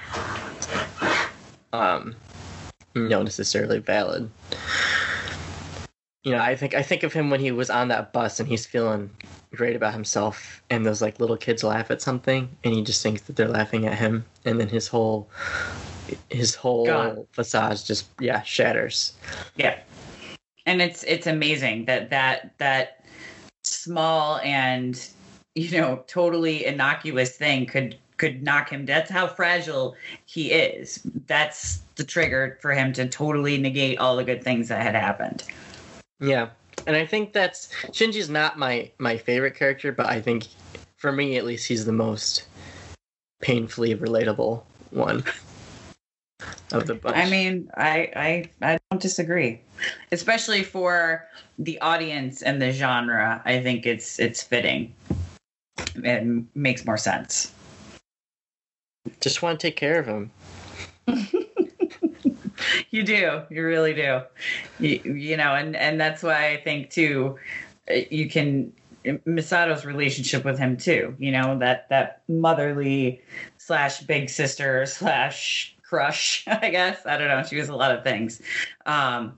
um, 1.74 2.16
you 2.94 3.08
know, 3.08 3.24
necessarily 3.24 3.80
valid. 3.80 4.30
You 6.24 6.34
know, 6.34 6.42
I 6.42 6.56
think 6.56 6.74
I 6.74 6.82
think 6.82 7.04
of 7.04 7.14
him 7.14 7.30
when 7.30 7.40
he 7.40 7.52
was 7.52 7.70
on 7.70 7.88
that 7.88 8.12
bus 8.12 8.40
and 8.40 8.50
he's 8.50 8.66
feeling 8.66 9.10
great 9.56 9.76
about 9.76 9.94
himself, 9.94 10.62
and 10.70 10.86
those 10.86 11.02
like 11.02 11.20
little 11.20 11.38
kids 11.38 11.64
laugh 11.64 11.90
at 11.90 12.02
something, 12.02 12.50
and 12.64 12.74
he 12.74 12.84
just 12.84 13.02
thinks 13.02 13.22
that 13.22 13.38
they're 13.38 13.48
laughing 13.48 13.86
at 13.86 13.98
him, 13.98 14.26
and 14.44 14.60
then 14.60 14.68
his 14.68 14.88
whole 14.88 15.30
his 16.30 16.56
whole 16.56 16.86
Gone. 16.86 17.26
facade 17.32 17.78
just 17.86 18.08
yeah 18.20 18.42
shatters. 18.42 19.14
Yeah, 19.56 19.80
and 20.66 20.82
it's 20.82 21.04
it's 21.04 21.28
amazing 21.28 21.86
that 21.86 22.10
that 22.10 22.58
that 22.58 23.06
small 23.64 24.40
and 24.40 25.08
you 25.58 25.72
know, 25.72 26.04
totally 26.08 26.66
innocuous 26.66 27.36
thing 27.36 27.66
could 27.66 27.98
could 28.18 28.44
knock 28.44 28.70
him. 28.70 28.86
That's 28.86 29.10
how 29.10 29.28
fragile 29.28 29.96
he 30.26 30.52
is. 30.52 31.02
That's 31.28 31.80
the 31.96 32.04
trigger 32.04 32.58
for 32.62 32.74
him 32.74 32.94
to 32.94 33.08
totally 33.08 33.58
negate 33.58 33.98
all 34.00 34.16
the 34.16 34.24
good 34.24 34.44
things 34.44 34.70
that 34.70 34.82
had 34.82 34.96
happened. 34.96 35.44
Yeah. 36.20 36.50
And 36.86 36.96
I 36.96 37.06
think 37.06 37.34
that's 37.34 37.72
Shinji's 37.88 38.30
not 38.30 38.58
my 38.58 38.92
my 39.00 39.18
favorite 39.18 39.56
character, 39.56 39.92
but 39.92 40.06
I 40.06 40.22
think 40.22 40.48
for 40.96 41.12
me 41.12 41.38
at 41.38 41.46
least 41.46 41.68
he's 41.68 41.86
the 41.86 41.92
most 41.92 42.48
painfully 43.42 43.96
relatable 43.96 44.62
one 44.92 45.24
of 46.72 46.86
the 46.86 46.96
bunch. 46.96 47.18
I 47.18 47.30
mean, 47.30 47.70
I 47.76 48.12
I 48.62 48.74
I 48.74 48.80
don't 48.92 49.02
disagree. 49.02 49.62
Especially 50.12 50.64
for 50.64 51.28
the 51.58 51.80
audience 51.82 52.44
and 52.44 52.62
the 52.62 52.72
genre, 52.72 53.42
I 53.44 53.62
think 53.62 53.88
it's 53.88 54.20
it's 54.20 54.44
fitting 54.44 54.94
it 56.04 56.46
makes 56.56 56.86
more 56.86 56.98
sense. 56.98 57.54
Just 59.22 59.42
want 59.42 59.60
to 59.60 59.68
take 59.68 59.76
care 59.76 60.00
of 60.00 60.06
him. 60.06 60.32
you 62.92 63.04
do. 63.04 63.42
You 63.50 63.66
really 63.66 63.94
do. 63.94 64.22
You, 64.80 65.14
you 65.14 65.38
know, 65.38 65.56
and 65.56 65.76
and 65.76 66.00
that's 66.00 66.24
why 66.24 66.50
I 66.50 66.58
think 66.58 66.90
too, 66.90 67.38
you 68.10 68.30
can 68.30 68.74
Misato's 69.26 69.86
relationship 69.86 70.44
with 70.44 70.60
him 70.60 70.78
too. 70.78 71.16
You 71.20 71.32
know 71.32 71.58
that 71.60 71.88
that 71.90 72.24
motherly 72.28 73.22
slash 73.58 74.02
big 74.02 74.30
sister 74.30 74.86
slash 74.86 75.77
crush, 75.88 76.44
I 76.48 76.70
guess. 76.70 77.06
I 77.06 77.18
don't 77.18 77.28
know. 77.28 77.44
She 77.44 77.58
was 77.58 77.70
a 77.70 77.76
lot 77.76 77.92
of 77.92 78.04
things. 78.04 78.42
Um, 78.86 79.38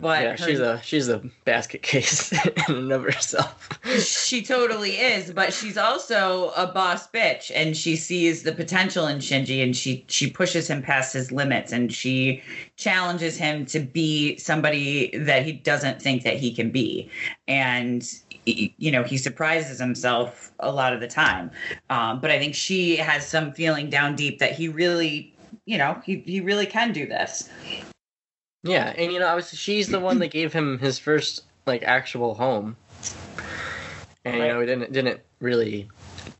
but 0.00 0.22
yeah, 0.22 0.30
her, 0.32 0.36
she's 0.36 0.60
a 0.60 0.80
she's 0.82 1.08
a 1.08 1.22
basket 1.44 1.82
case 1.82 2.32
in 2.68 2.74
and 2.74 2.92
of 2.92 3.04
herself. 3.04 3.68
she 3.98 4.42
totally 4.42 4.92
is, 4.92 5.32
but 5.32 5.52
she's 5.52 5.76
also 5.76 6.50
a 6.56 6.66
boss 6.66 7.08
bitch, 7.10 7.50
and 7.54 7.76
she 7.76 7.96
sees 7.96 8.42
the 8.42 8.52
potential 8.52 9.06
in 9.06 9.18
Shinji, 9.18 9.62
and 9.62 9.76
she 9.76 10.04
she 10.08 10.30
pushes 10.30 10.68
him 10.68 10.82
past 10.82 11.12
his 11.12 11.32
limits, 11.32 11.72
and 11.72 11.92
she 11.92 12.42
challenges 12.76 13.36
him 13.36 13.66
to 13.66 13.80
be 13.80 14.36
somebody 14.36 15.16
that 15.18 15.44
he 15.44 15.52
doesn't 15.52 16.00
think 16.00 16.22
that 16.22 16.36
he 16.36 16.54
can 16.54 16.70
be, 16.70 17.10
and 17.46 18.08
you 18.44 18.90
know 18.90 19.02
he 19.02 19.18
surprises 19.18 19.78
himself 19.78 20.52
a 20.60 20.72
lot 20.72 20.94
of 20.94 21.00
the 21.00 21.06
time 21.06 21.50
um, 21.90 22.18
but 22.18 22.30
i 22.30 22.38
think 22.38 22.54
she 22.54 22.96
has 22.96 23.26
some 23.26 23.52
feeling 23.52 23.90
down 23.90 24.16
deep 24.16 24.38
that 24.38 24.52
he 24.52 24.68
really 24.68 25.34
you 25.68 25.76
know, 25.76 26.00
he 26.02 26.22
he 26.24 26.40
really 26.40 26.64
can 26.64 26.92
do 26.92 27.06
this. 27.06 27.50
Yeah, 28.62 28.94
and 28.96 29.12
you 29.12 29.18
know, 29.18 29.26
I 29.26 29.34
was 29.34 29.50
she's 29.50 29.88
the 29.88 30.00
one 30.00 30.18
that 30.20 30.28
gave 30.28 30.50
him 30.50 30.78
his 30.78 30.98
first 30.98 31.44
like 31.66 31.82
actual 31.82 32.34
home, 32.34 32.74
and 34.24 34.40
right. 34.40 34.46
you 34.46 34.52
know, 34.54 34.60
it 34.60 34.66
didn't 34.66 34.92
didn't 34.92 35.20
really 35.40 35.86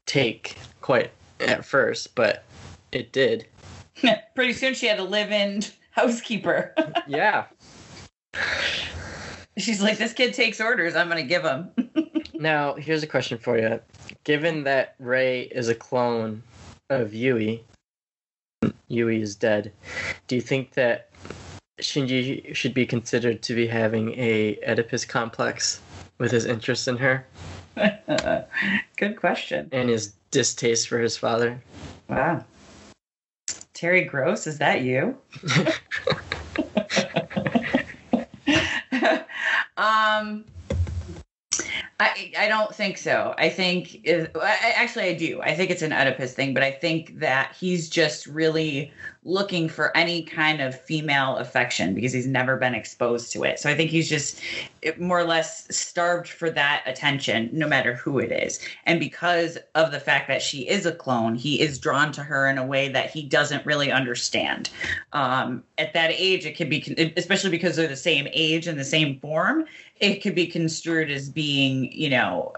take 0.07 0.57
quite 0.81 1.11
at 1.41 1.63
first, 1.63 2.15
but 2.15 2.45
it 2.91 3.13
did. 3.13 3.47
Pretty 4.35 4.55
soon, 4.55 4.73
she 4.73 4.87
had 4.87 4.99
a 4.99 5.05
live-in 5.05 5.63
housekeeper. 5.91 6.75
yeah. 7.07 7.45
She's 9.59 9.83
like, 9.83 9.99
this 9.99 10.15
kid 10.15 10.33
takes 10.33 10.59
orders. 10.59 10.97
I'm 10.97 11.09
gonna 11.09 11.23
give 11.23 11.45
him. 11.45 11.69
now, 12.35 12.75
here's 12.77 13.03
a 13.03 13.07
question 13.07 13.37
for 13.37 13.59
you. 13.59 13.79
Given 14.25 14.65
that 14.65 14.95
Rei 14.99 15.43
is 15.43 15.69
a 15.69 15.75
clone 15.75 16.43
of 16.89 17.13
Yui, 17.13 17.63
Yui 18.89 19.23
is 19.23 19.37
dead. 19.37 19.73
Do 20.27 20.35
you 20.35 20.41
think 20.41 20.73
that 20.73 21.11
Shinji 21.81 22.55
should 22.55 22.75
be 22.75 22.87
considered 22.87 23.43
to 23.43 23.55
be 23.55 23.67
having 23.67 24.15
a 24.19 24.59
Oedipus 24.67 25.05
complex 25.05 25.81
with 26.19 26.31
his 26.31 26.45
interest 26.45 26.89
in 26.89 26.97
her? 26.97 27.27
Good 28.97 29.17
question. 29.17 29.69
And 29.71 29.89
his 29.89 30.15
distaste 30.31 30.89
for 30.89 30.99
his 30.99 31.17
father? 31.17 31.63
Wow. 32.09 32.45
Terry 33.75 34.05
Gross, 34.05 34.47
is 34.47 34.59
that 34.59 34.83
you? 34.83 35.17
um 39.77 40.45
I, 42.01 42.33
I 42.39 42.49
don't 42.49 42.73
think 42.73 42.97
so. 42.97 43.35
I 43.39 43.49
think 43.49 44.05
is 44.05 44.29
actually 44.41 45.07
I 45.07 45.15
do. 45.15 45.41
I 45.43 45.55
think 45.55 45.71
it's 45.71 45.83
an 45.83 45.93
Oedipus 45.93 46.33
thing, 46.33 46.55
but 46.55 46.63
I 46.63 46.71
think 46.71 47.19
that 47.19 47.57
he's 47.59 47.89
just 47.89 48.27
really 48.27 48.93
looking 49.29 49.69
for 49.69 49.95
any 49.95 50.23
kind 50.23 50.63
of 50.63 50.81
female 50.81 51.37
affection 51.37 51.95
because 51.95 52.15
he's 52.15 52.27
never 52.27 52.57
been 52.57 52.75
exposed 52.75 53.31
to 53.31 53.45
it. 53.45 53.59
So 53.59 53.69
I 53.69 53.77
think 53.77 53.91
he's 53.91 54.09
just 54.09 54.41
more 54.99 55.19
or 55.21 55.25
less 55.25 55.67
starved 55.77 56.29
for 56.29 56.49
that 56.51 56.83
attention, 56.87 57.51
no 57.53 57.69
matter 57.69 57.95
who 57.95 58.19
it 58.19 58.33
is. 58.33 58.59
And 58.87 58.99
because 58.99 59.59
of 59.75 59.93
the 59.93 60.01
fact 60.01 60.29
that 60.29 60.41
she 60.41 60.67
is 60.67 60.87
a 60.87 60.93
clone, 60.93 61.35
he 61.35 61.61
is 61.61 61.79
drawn 61.79 62.11
to 62.13 62.23
her 62.23 62.49
in 62.49 62.57
a 62.57 62.65
way 62.65 62.89
that 62.89 63.11
he 63.11 63.23
doesn't 63.23 63.67
really 63.67 63.93
understand. 63.93 64.71
Um, 65.13 65.63
at 65.77 65.93
that 65.93 66.11
age, 66.13 66.47
it 66.47 66.57
could 66.57 66.71
be, 66.71 67.13
especially 67.17 67.51
because 67.51 67.77
they're 67.77 67.87
the 67.87 67.97
same 67.97 68.29
age 68.33 68.67
and 68.67 68.79
the 68.79 68.85
same 68.85 69.21
form, 69.21 69.67
it 70.01 70.23
could 70.23 70.35
be 70.35 70.47
construed 70.47 71.11
as 71.11 71.29
being, 71.29 71.93
you 71.93 72.09
know, 72.09 72.55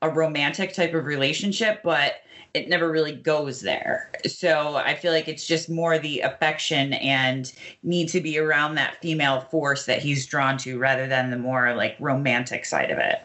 a 0.00 0.08
romantic 0.08 0.72
type 0.72 0.94
of 0.94 1.04
relationship, 1.04 1.82
but 1.82 2.22
it 2.58 2.68
never 2.68 2.90
really 2.90 3.14
goes 3.14 3.60
there. 3.60 4.10
So 4.26 4.76
I 4.76 4.96
feel 4.96 5.12
like 5.12 5.28
it's 5.28 5.46
just 5.46 5.70
more 5.70 5.96
the 5.96 6.20
affection 6.20 6.94
and 6.94 7.52
need 7.84 8.08
to 8.08 8.20
be 8.20 8.36
around 8.36 8.74
that 8.74 9.00
female 9.00 9.42
force 9.42 9.86
that 9.86 10.02
he's 10.02 10.26
drawn 10.26 10.58
to 10.58 10.76
rather 10.76 11.06
than 11.06 11.30
the 11.30 11.38
more 11.38 11.76
like 11.76 11.94
romantic 12.00 12.64
side 12.64 12.90
of 12.90 12.98
it. 12.98 13.22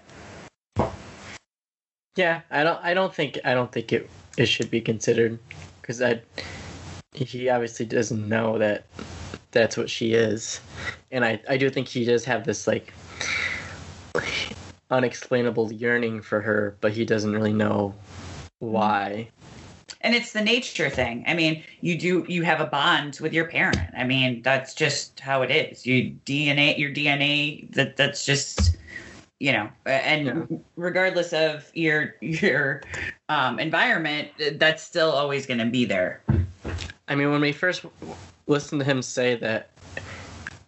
Yeah, 2.15 2.41
I 2.52 2.63
don't 2.63 2.80
I 2.84 2.93
don't 2.93 3.13
think 3.13 3.39
I 3.43 3.56
don't 3.56 3.72
think 3.72 3.91
it 3.91 4.08
it 4.38 4.46
should 4.46 4.69
be 4.69 4.80
considered 4.80 5.39
cuz 5.82 6.00
I 6.00 6.22
he 7.13 7.50
obviously 7.50 7.88
doesn't 7.88 8.30
know 8.30 8.60
that 8.60 8.86
that's 9.52 9.78
what 9.78 9.89
she 9.89 10.13
is. 10.13 10.62
And 11.12 11.26
I 11.26 11.41
I 11.50 11.58
do 11.58 11.72
think 11.72 11.88
he 11.88 12.06
does 12.06 12.24
have 12.26 12.46
this 12.46 12.67
like 12.67 12.93
unexplainable 14.91 15.74
yearning 15.74 16.22
for 16.22 16.39
her, 16.41 16.78
but 16.82 16.91
he 16.91 17.04
doesn't 17.04 17.34
really 17.34 17.54
know 17.54 17.96
why. 18.71 19.30
And 20.02 20.15
it's 20.15 20.34
the 20.34 20.41
nature 20.41 20.89
thing. 20.89 21.23
I 21.28 21.34
mean, 21.34 21.63
you 21.82 21.97
do 21.97 22.26
you 22.28 22.43
have 22.43 22.60
a 22.60 22.65
bond 22.65 23.19
with 23.21 23.34
your 23.34 23.45
parent. 23.45 23.89
I 23.97 24.04
mean, 24.04 24.41
that's 24.41 24.73
just 24.73 25.19
how 25.19 25.41
it 25.41 25.52
is. 25.52 25.86
You 25.86 26.15
DNA 26.26 26.78
your 26.78 26.91
DNA 26.91 27.71
that 27.73 27.97
that's 27.97 28.26
just 28.26 28.78
you 29.39 29.52
know 29.52 29.69
and 29.86 30.26
yeah. 30.26 30.58
regardless 30.76 31.34
of 31.34 31.69
your 31.73 32.15
your 32.21 32.82
um, 33.30 33.60
environment 33.60 34.30
that's 34.54 34.84
still 34.84 35.12
always 35.12 35.45
going 35.45 35.58
to 35.58 35.65
be 35.65 35.84
there 35.84 36.21
i 37.08 37.15
mean 37.15 37.32
when 37.32 37.41
we 37.41 37.52
first 37.52 37.84
listened 38.45 38.80
to 38.80 38.86
him 38.86 39.02
say 39.02 39.36
that 39.36 39.71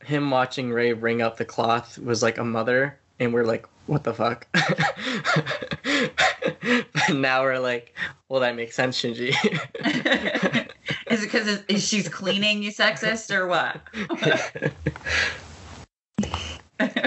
him 0.03 0.29
watching 0.29 0.71
rei 0.71 0.91
wring 0.93 1.21
out 1.21 1.37
the 1.37 1.45
cloth 1.45 1.97
was 1.99 2.21
like 2.21 2.37
a 2.37 2.43
mother 2.43 2.97
and 3.19 3.33
we're 3.33 3.45
like, 3.45 3.67
what 3.87 4.03
the 4.03 4.13
fuck? 4.13 4.47
but 6.93 7.15
now 7.15 7.43
we're 7.43 7.59
like, 7.59 7.95
well, 8.29 8.41
that 8.41 8.55
makes 8.55 8.75
sense, 8.75 9.01
Shinji. 9.01 9.29
is 11.09 11.23
it 11.23 11.31
because 11.31 11.83
she's 11.83 12.09
cleaning, 12.09 12.63
you 12.63 12.71
sexist, 12.71 13.33
or 13.35 13.47
what? 13.47 13.81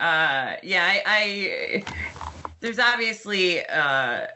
uh, 0.00 0.56
yeah, 0.62 0.84
I, 0.84 1.02
I 1.06 1.84
there's 2.60 2.78
obviously 2.78 3.64
uh, 3.66 4.26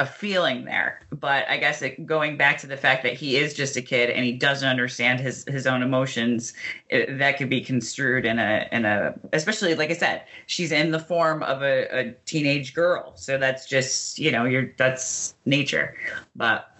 a 0.00 0.06
feeling 0.06 0.64
there, 0.64 1.00
but 1.10 1.48
I 1.48 1.56
guess 1.56 1.80
it, 1.80 2.04
going 2.04 2.36
back 2.36 2.58
to 2.58 2.66
the 2.66 2.76
fact 2.76 3.04
that 3.04 3.12
he 3.12 3.36
is 3.36 3.54
just 3.54 3.76
a 3.76 3.82
kid 3.82 4.10
and 4.10 4.24
he 4.24 4.32
doesn't 4.32 4.68
understand 4.68 5.20
his 5.20 5.44
his 5.46 5.68
own 5.68 5.82
emotions, 5.82 6.52
it, 6.88 7.18
that 7.18 7.38
could 7.38 7.48
be 7.48 7.60
construed 7.60 8.26
in 8.26 8.40
a 8.40 8.68
in 8.72 8.84
a 8.84 9.14
especially 9.32 9.76
like 9.76 9.90
I 9.90 9.94
said, 9.94 10.24
she's 10.46 10.72
in 10.72 10.90
the 10.90 10.98
form 10.98 11.44
of 11.44 11.62
a, 11.62 11.86
a 11.96 12.12
teenage 12.26 12.74
girl, 12.74 13.12
so 13.14 13.38
that's 13.38 13.68
just 13.68 14.18
you 14.18 14.32
know 14.32 14.44
you're 14.44 14.72
that's 14.76 15.34
nature, 15.44 15.94
but 16.34 16.76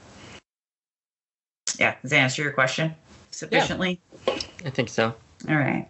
yeah, 1.78 1.94
does 2.02 2.10
that 2.10 2.18
answer 2.18 2.42
your 2.42 2.52
question 2.52 2.96
sufficiently? 3.30 4.00
I 4.64 4.70
think 4.70 4.88
so. 4.88 5.14
All 5.48 5.56
right. 5.56 5.88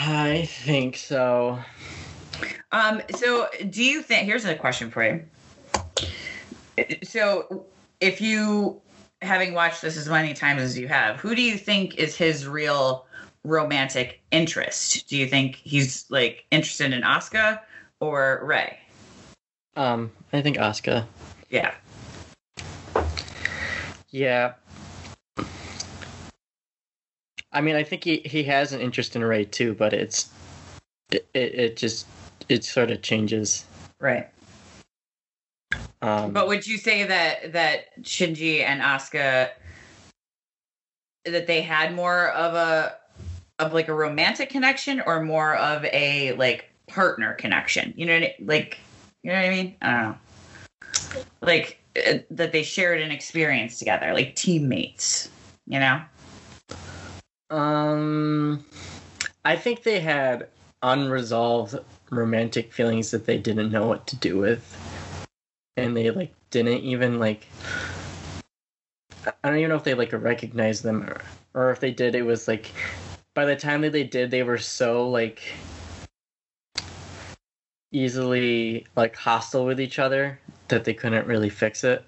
I 0.00 0.46
think 0.46 0.96
so. 0.96 1.60
Um, 2.72 3.02
so 3.14 3.48
do 3.70 3.84
you 3.84 4.02
think 4.02 4.26
here's 4.26 4.44
a 4.44 4.56
question 4.56 4.90
for 4.90 5.04
you. 5.04 5.24
So 7.02 7.66
if 8.00 8.20
you 8.20 8.80
having 9.22 9.54
watched 9.54 9.82
this 9.82 9.96
as 9.96 10.08
many 10.08 10.34
times 10.34 10.62
as 10.62 10.78
you 10.78 10.88
have, 10.88 11.16
who 11.16 11.34
do 11.34 11.42
you 11.42 11.56
think 11.56 11.96
is 11.96 12.16
his 12.16 12.46
real 12.46 13.06
romantic 13.44 14.20
interest? 14.30 15.08
Do 15.08 15.16
you 15.16 15.26
think 15.26 15.56
he's 15.56 16.10
like 16.10 16.44
interested 16.50 16.92
in 16.92 17.02
Asuka 17.02 17.60
or 18.00 18.40
Rei? 18.42 18.78
Um, 19.76 20.10
I 20.32 20.42
think 20.42 20.56
Asuka. 20.56 21.06
Yeah. 21.50 21.74
Yeah. 24.10 24.54
I 27.52 27.60
mean, 27.60 27.76
I 27.76 27.84
think 27.84 28.04
he, 28.04 28.18
he 28.18 28.44
has 28.44 28.72
an 28.72 28.80
interest 28.80 29.16
in 29.16 29.24
Rei 29.24 29.44
too, 29.44 29.74
but 29.74 29.92
it's 29.92 30.28
it, 31.10 31.26
it, 31.32 31.54
it 31.54 31.76
just 31.76 32.06
it 32.48 32.64
sort 32.64 32.90
of 32.90 33.02
changes. 33.02 33.64
Right. 33.98 34.28
Um, 36.06 36.32
But 36.32 36.46
would 36.46 36.64
you 36.66 36.78
say 36.78 37.02
that 37.04 37.52
that 37.52 38.00
Shinji 38.02 38.62
and 38.62 38.80
Asuka 38.80 39.50
that 41.24 41.48
they 41.48 41.60
had 41.60 41.94
more 41.94 42.30
of 42.30 42.54
a 42.54 42.96
of 43.58 43.72
like 43.72 43.88
a 43.88 43.94
romantic 43.94 44.48
connection 44.48 45.00
or 45.04 45.22
more 45.22 45.56
of 45.56 45.84
a 45.86 46.32
like 46.34 46.70
partner 46.86 47.34
connection? 47.34 47.92
You 47.96 48.06
know, 48.06 48.14
what 48.20 48.22
I- 48.22 48.36
like 48.40 48.78
you 49.24 49.32
know 49.32 49.36
what 49.38 49.46
I 49.46 49.50
mean? 49.50 49.76
I 49.82 49.92
don't 49.92 50.02
know. 50.02 51.20
Like 51.42 51.80
uh, 51.96 52.18
that 52.30 52.52
they 52.52 52.62
shared 52.62 53.00
an 53.00 53.10
experience 53.10 53.80
together, 53.80 54.14
like 54.14 54.36
teammates. 54.36 55.28
You 55.66 55.80
know? 55.80 56.00
Um, 57.50 58.64
I 59.44 59.56
think 59.56 59.82
they 59.82 59.98
had 59.98 60.46
unresolved 60.82 61.76
romantic 62.10 62.72
feelings 62.72 63.10
that 63.10 63.26
they 63.26 63.38
didn't 63.38 63.72
know 63.72 63.88
what 63.88 64.06
to 64.06 64.16
do 64.16 64.38
with, 64.38 64.62
and 65.76 65.96
they 65.96 66.10
like 66.10 66.34
didn't 66.50 66.82
even 66.84 67.18
like. 67.18 67.46
I 69.26 69.48
don't 69.48 69.58
even 69.58 69.70
know 69.70 69.76
if 69.76 69.84
they 69.84 69.94
like 69.94 70.12
recognized 70.12 70.82
them, 70.82 71.04
or, 71.04 71.20
or 71.54 71.70
if 71.70 71.80
they 71.80 71.90
did. 71.90 72.14
It 72.14 72.22
was 72.22 72.48
like 72.48 72.70
by 73.34 73.44
the 73.44 73.56
time 73.56 73.82
that 73.82 73.92
they 73.92 74.04
did, 74.04 74.30
they 74.30 74.42
were 74.42 74.58
so 74.58 75.08
like 75.08 75.42
easily 77.92 78.86
like 78.96 79.16
hostile 79.16 79.64
with 79.64 79.80
each 79.80 79.98
other 79.98 80.38
that 80.68 80.84
they 80.84 80.94
couldn't 80.94 81.26
really 81.26 81.48
fix 81.50 81.84
it 81.84 82.04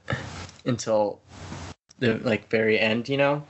until 0.67 1.21
the 1.99 2.15
like 2.19 2.49
very 2.49 2.79
end. 2.79 3.09
You 3.09 3.17
know 3.19 3.45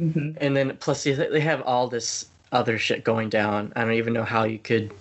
Mm-hmm. 0.00 0.38
and 0.40 0.56
then 0.56 0.76
plus 0.78 1.02
they 1.02 1.12
they 1.12 1.40
have 1.40 1.60
all 1.62 1.88
this 1.88 2.26
other 2.52 2.78
shit 2.78 3.02
going 3.02 3.28
down. 3.28 3.72
I 3.74 3.82
don't 3.82 3.94
even 3.94 4.12
know 4.12 4.22
how 4.22 4.44
you 4.44 4.58
could 4.58 4.92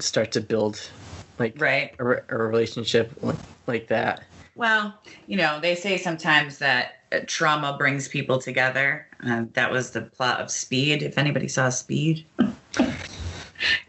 start 0.00 0.32
to 0.32 0.40
build 0.40 0.90
like 1.38 1.54
Right. 1.60 1.94
a, 1.98 2.04
re- 2.04 2.20
a 2.28 2.36
relationship 2.36 3.12
like, 3.22 3.36
like 3.66 3.88
that. 3.88 4.24
Well, 4.54 4.98
you 5.26 5.36
know, 5.36 5.60
they 5.60 5.74
say 5.74 5.96
sometimes 5.98 6.58
that 6.58 6.94
uh, 7.12 7.20
trauma 7.26 7.76
brings 7.78 8.08
people 8.08 8.38
together. 8.40 9.06
Uh, 9.24 9.44
that 9.52 9.70
was 9.70 9.92
the 9.92 10.02
plot 10.02 10.40
of 10.40 10.50
Speed. 10.50 11.02
If 11.02 11.16
anybody 11.16 11.48
saw 11.48 11.68
Speed, 11.68 12.26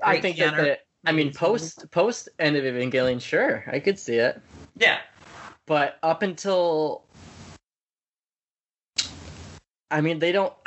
I 0.04 0.20
think 0.22 0.38
that 0.38 0.56
the, 0.56 0.80
I 1.06 1.12
mean 1.12 1.34
post 1.34 1.90
post 1.92 2.30
end 2.40 2.56
of 2.56 2.64
Evangelion, 2.64 3.22
sure, 3.22 3.64
I 3.68 3.80
could 3.80 3.98
see 4.00 4.16
it, 4.16 4.40
yeah, 4.78 5.00
but 5.66 5.98
up 6.04 6.22
until 6.22 7.04
I 9.92 10.02
mean 10.02 10.20
they 10.20 10.32
don't. 10.32 10.54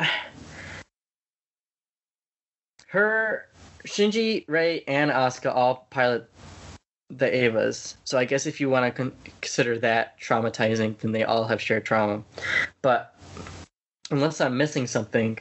Her, 2.88 3.46
Shinji, 3.86 4.44
Rei, 4.48 4.84
and 4.86 5.10
Asuka 5.10 5.54
all 5.54 5.86
pilot 5.88 6.28
the 7.18 7.26
Avas. 7.26 7.94
So 8.04 8.18
I 8.18 8.24
guess 8.24 8.46
if 8.46 8.60
you 8.60 8.70
want 8.70 8.86
to 8.86 8.90
con- 8.90 9.16
consider 9.40 9.78
that 9.78 10.18
traumatizing, 10.20 10.98
then 10.98 11.12
they 11.12 11.24
all 11.24 11.44
have 11.44 11.60
shared 11.60 11.84
trauma. 11.84 12.22
But 12.80 13.14
unless 14.10 14.40
I'm 14.40 14.56
missing 14.56 14.86
something, 14.86 15.38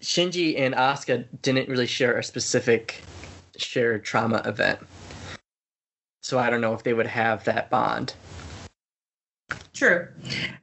Shinji 0.00 0.58
and 0.58 0.74
Asuka 0.74 1.26
didn't 1.42 1.68
really 1.68 1.86
share 1.86 2.18
a 2.18 2.24
specific 2.24 3.02
shared 3.56 4.04
trauma 4.04 4.42
event. 4.44 4.80
So 6.22 6.38
I 6.38 6.50
don't 6.50 6.60
know 6.60 6.74
if 6.74 6.82
they 6.82 6.92
would 6.92 7.06
have 7.06 7.44
that 7.44 7.70
bond. 7.70 8.14
true. 9.72 10.08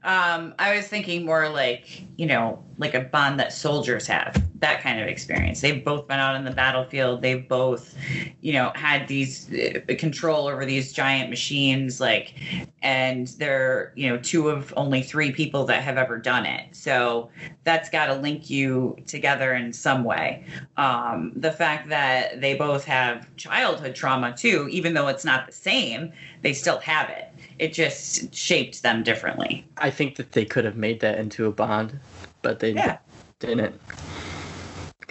Um, 0.03 0.53
I 0.59 0.75
was 0.75 0.87
thinking 0.87 1.25
more 1.25 1.49
like 1.49 2.03
you 2.17 2.25
know, 2.25 2.63
like 2.77 2.93
a 2.93 3.01
bond 3.01 3.39
that 3.39 3.53
soldiers 3.53 4.07
have. 4.07 4.41
That 4.59 4.81
kind 4.81 5.01
of 5.01 5.07
experience. 5.07 5.59
They've 5.61 5.83
both 5.83 6.07
been 6.07 6.19
out 6.19 6.35
in 6.35 6.45
the 6.45 6.51
battlefield. 6.51 7.21
They've 7.21 7.47
both, 7.47 7.93
you 8.41 8.53
know, 8.53 8.71
had 8.75 9.07
these 9.07 9.51
uh, 9.53 9.81
control 9.97 10.47
over 10.47 10.65
these 10.65 10.93
giant 10.93 11.29
machines. 11.29 11.99
Like, 11.99 12.33
and 12.81 13.27
they're 13.39 13.91
you 13.95 14.07
know 14.09 14.17
two 14.17 14.49
of 14.49 14.73
only 14.77 15.01
three 15.01 15.31
people 15.31 15.65
that 15.65 15.83
have 15.83 15.97
ever 15.97 16.17
done 16.17 16.45
it. 16.45 16.73
So 16.75 17.29
that's 17.63 17.89
got 17.89 18.05
to 18.07 18.15
link 18.15 18.49
you 18.49 18.95
together 19.07 19.53
in 19.55 19.73
some 19.73 20.03
way. 20.03 20.45
Um, 20.77 21.33
the 21.35 21.51
fact 21.51 21.89
that 21.89 22.39
they 22.39 22.53
both 22.55 22.85
have 22.85 23.27
childhood 23.35 23.95
trauma 23.95 24.35
too, 24.37 24.67
even 24.71 24.93
though 24.93 25.07
it's 25.07 25.25
not 25.25 25.47
the 25.47 25.53
same, 25.53 26.13
they 26.43 26.53
still 26.53 26.79
have 26.79 27.09
it. 27.09 27.27
It 27.59 27.73
just 27.73 28.33
shaped 28.33 28.83
them 28.83 29.03
differently. 29.03 29.65
I 29.77 29.89
think 29.89 30.15
that 30.15 30.31
they 30.33 30.45
could 30.45 30.63
have 30.65 30.77
made 30.77 30.99
that 31.01 31.17
into 31.17 31.45
a 31.45 31.51
bond, 31.51 31.99
but 32.41 32.59
they 32.59 32.71
Yeah. 32.71 32.97
didn't. 33.39 33.79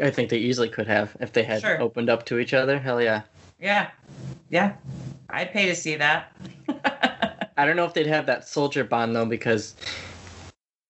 I 0.00 0.10
think 0.10 0.28
they 0.30 0.38
easily 0.38 0.68
could 0.68 0.86
have 0.86 1.16
if 1.20 1.32
they 1.32 1.42
had 1.44 1.60
Sure. 1.62 1.80
opened 1.80 2.10
up 2.10 2.24
to 2.26 2.38
each 2.38 2.52
other. 2.54 2.78
Hell 2.78 3.00
yeah. 3.00 3.22
Yeah. 3.60 3.90
Yeah. 4.50 4.72
I'd 5.30 5.52
pay 5.52 5.66
to 5.66 5.74
see 5.76 5.96
that. 5.96 6.32
I 7.56 7.64
don't 7.66 7.76
know 7.76 7.84
if 7.84 7.94
they'd 7.94 8.06
have 8.06 8.26
that 8.26 8.48
soldier 8.48 8.82
bond 8.84 9.14
though, 9.14 9.24
because 9.26 9.74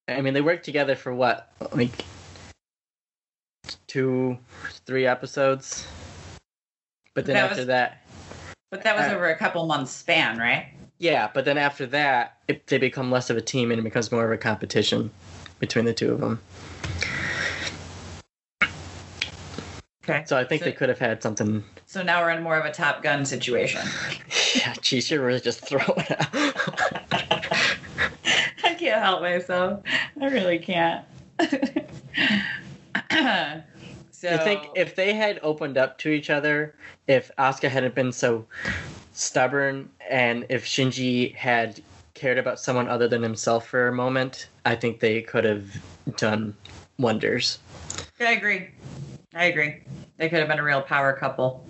I 0.09 0.21
mean 0.21 0.33
they 0.35 0.41
worked 0.41 0.65
together 0.65 0.97
for 0.97 1.15
what, 1.15 1.53
like 1.73 1.93
two, 3.87 4.39
three 4.87 5.07
episodes. 5.07 5.87
But 7.15 7.27
then 7.27 7.35
That 7.35 7.45
after 7.51 7.57
was- 7.59 7.67
that, 7.69 8.03
but 8.71 8.83
that 8.83 8.97
was 8.97 9.07
Uh, 9.07 9.15
over 9.15 9.29
a 9.31 9.37
couple 9.37 9.65
months 9.67 9.93
span, 9.93 10.39
right? 10.39 10.69
yeah. 10.99 11.29
But 11.33 11.45
then 11.45 11.59
after 11.59 11.87
that, 11.87 12.39
it, 12.49 12.67
they 12.67 12.79
become 12.79 13.11
less 13.11 13.31
of 13.31 13.37
a 13.37 13.41
team 13.43 13.71
and 13.71 13.79
it 13.79 13.83
becomes 13.83 14.11
more 14.11 14.25
of 14.25 14.33
a 14.33 14.39
competition 14.39 15.11
between 15.61 15.85
the 15.85 15.95
two 15.95 16.13
of 16.13 16.21
them. 16.21 16.41
Okay. 20.09 20.23
So 20.27 20.37
I 20.37 20.45
think 20.45 20.61
So- 20.61 20.67
they 20.67 20.73
could 20.73 20.89
have 20.89 20.99
had 20.99 21.23
something. 21.23 21.65
So 21.87 22.03
now 22.03 22.23
we're 22.23 22.31
in 22.31 22.43
more 22.43 22.59
of 22.59 22.65
a 22.65 22.73
Top 22.73 23.03
Gun 23.03 23.25
situation. 23.25 23.83
Yeah, 24.55 24.73
geez, 24.81 25.11
you're 25.11 25.25
really 25.25 25.41
just 25.41 25.67
throwing 25.67 25.89
out. 25.89 26.29
I 28.63 28.77
can't 28.79 29.03
help 29.03 29.21
myself. 29.21 29.83
I 30.21 30.27
really 30.27 30.61
can't. 30.61 31.05
so 34.13 34.31
I 34.31 34.39
think 34.39 34.69
if 34.77 34.95
they 34.95 35.13
had 35.13 35.41
opened 35.43 35.77
up 35.77 35.99
to 35.99 36.11
each 36.11 36.31
other, 36.31 36.77
if 37.09 37.33
Asuka 37.37 37.69
hadn't 37.69 37.97
been 37.97 38.13
so 38.13 38.47
stubborn, 39.13 39.89
and 40.09 40.47
if 40.49 40.65
Shinji 40.65 41.35
had 41.35 41.83
cared 42.15 42.39
about 42.39 42.61
someone 42.61 42.89
other 42.89 43.09
than 43.09 43.21
himself 43.23 43.67
for 43.67 43.89
a 43.89 43.93
moment, 43.93 44.49
I 44.65 44.77
think 44.77 45.01
they 45.01 45.21
could 45.21 45.45
have 45.45 45.67
done 46.17 46.55
wonders. 46.99 47.59
I 48.21 48.33
agree. 48.33 48.69
I 49.35 49.47
agree. 49.47 49.83
They 50.17 50.29
could 50.29 50.39
have 50.39 50.49
been 50.49 50.61
a 50.61 50.65
real 50.65 50.83
power 50.83 51.13
couple. 51.13 51.67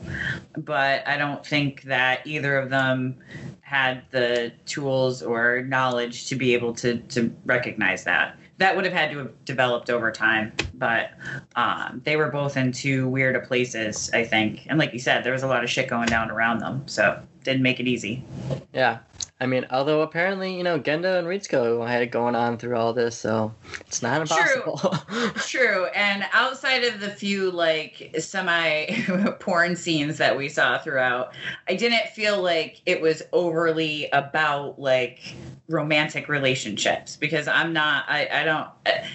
But 0.56 1.06
I 1.08 1.16
don't 1.16 1.44
think 1.44 1.82
that 1.82 2.26
either 2.26 2.58
of 2.58 2.70
them 2.70 3.16
had 3.62 4.02
the 4.10 4.52
tools 4.66 5.22
or 5.22 5.62
knowledge 5.62 6.28
to 6.28 6.36
be 6.36 6.54
able 6.54 6.74
to, 6.74 6.98
to 6.98 7.34
recognize 7.44 8.04
that. 8.04 8.38
That 8.58 8.76
would 8.76 8.84
have 8.84 8.94
had 8.94 9.10
to 9.10 9.18
have 9.18 9.44
developed 9.44 9.90
over 9.90 10.12
time. 10.12 10.52
But 10.74 11.10
um, 11.56 12.02
they 12.04 12.16
were 12.16 12.30
both 12.30 12.56
in 12.56 12.70
too 12.70 13.08
weird 13.08 13.34
of 13.34 13.44
places, 13.44 14.10
I 14.12 14.24
think. 14.24 14.66
And 14.68 14.78
like 14.78 14.92
you 14.92 14.98
said, 14.98 15.24
there 15.24 15.32
was 15.32 15.42
a 15.42 15.48
lot 15.48 15.64
of 15.64 15.70
shit 15.70 15.88
going 15.88 16.08
down 16.08 16.30
around 16.30 16.58
them. 16.58 16.86
So 16.86 17.20
didn't 17.42 17.62
make 17.62 17.80
it 17.80 17.88
easy. 17.88 18.24
Yeah, 18.72 18.98
I 19.44 19.46
mean, 19.46 19.66
although 19.70 20.00
apparently, 20.00 20.56
you 20.56 20.62
know, 20.62 20.80
Gendo 20.80 21.18
and 21.18 21.28
Ritsuko 21.28 21.86
had 21.86 22.00
it 22.00 22.06
going 22.06 22.34
on 22.34 22.56
through 22.56 22.78
all 22.78 22.94
this, 22.94 23.14
so 23.14 23.52
it's 23.80 24.00
not 24.00 24.22
impossible. 24.22 24.78
True. 25.36 25.84
And 25.88 26.24
outside 26.32 26.82
of 26.82 26.98
the 26.98 27.10
few 27.10 27.50
like 27.50 28.16
semi 28.18 28.86
porn 29.40 29.76
scenes 29.76 30.16
that 30.16 30.34
we 30.34 30.48
saw 30.48 30.78
throughout, 30.78 31.34
I 31.68 31.74
didn't 31.74 32.08
feel 32.14 32.42
like 32.42 32.80
it 32.86 33.02
was 33.02 33.22
overly 33.34 34.08
about 34.14 34.80
like 34.80 35.34
romantic 35.68 36.30
relationships 36.30 37.14
because 37.14 37.46
I'm 37.46 37.74
not, 37.74 38.06
I, 38.08 38.26
I 38.32 38.44
don't, 38.44 38.68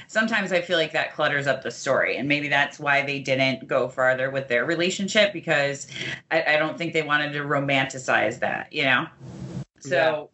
sometimes 0.08 0.52
I 0.52 0.62
feel 0.62 0.78
like 0.78 0.92
that 0.94 1.16
clutters 1.16 1.48
up 1.48 1.64
the 1.64 1.72
story. 1.72 2.18
And 2.18 2.28
maybe 2.28 2.50
that's 2.50 2.80
why 2.80 3.04
they 3.04 3.20
didn't 3.20 3.68
go 3.68 3.90
farther 3.90 4.30
with 4.30 4.48
their 4.48 4.64
relationship 4.64 5.34
because 5.34 5.88
I, 6.30 6.44
I 6.54 6.58
don't 6.58 6.78
think 6.78 6.94
they 6.94 7.02
wanted 7.02 7.34
to 7.34 7.40
romanticize 7.40 8.38
that, 8.42 8.72
you 8.72 8.84
know? 8.84 9.08
So, 9.80 10.30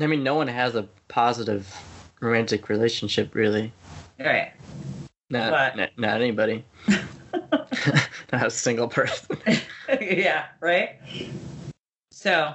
I 0.00 0.06
mean, 0.06 0.22
no 0.22 0.34
one 0.34 0.48
has 0.48 0.74
a 0.74 0.88
positive 1.08 1.72
romantic 2.20 2.68
relationship, 2.68 3.34
really. 3.34 3.72
right. 4.18 4.52
Not, 5.30 5.50
But- 5.50 5.76
not, 5.76 5.90
not 5.98 6.20
anybody. 6.20 6.64
not 8.32 8.46
a 8.46 8.50
single 8.50 8.88
person. 8.88 9.36
yeah, 10.00 10.46
right? 10.60 10.96
So, 12.10 12.54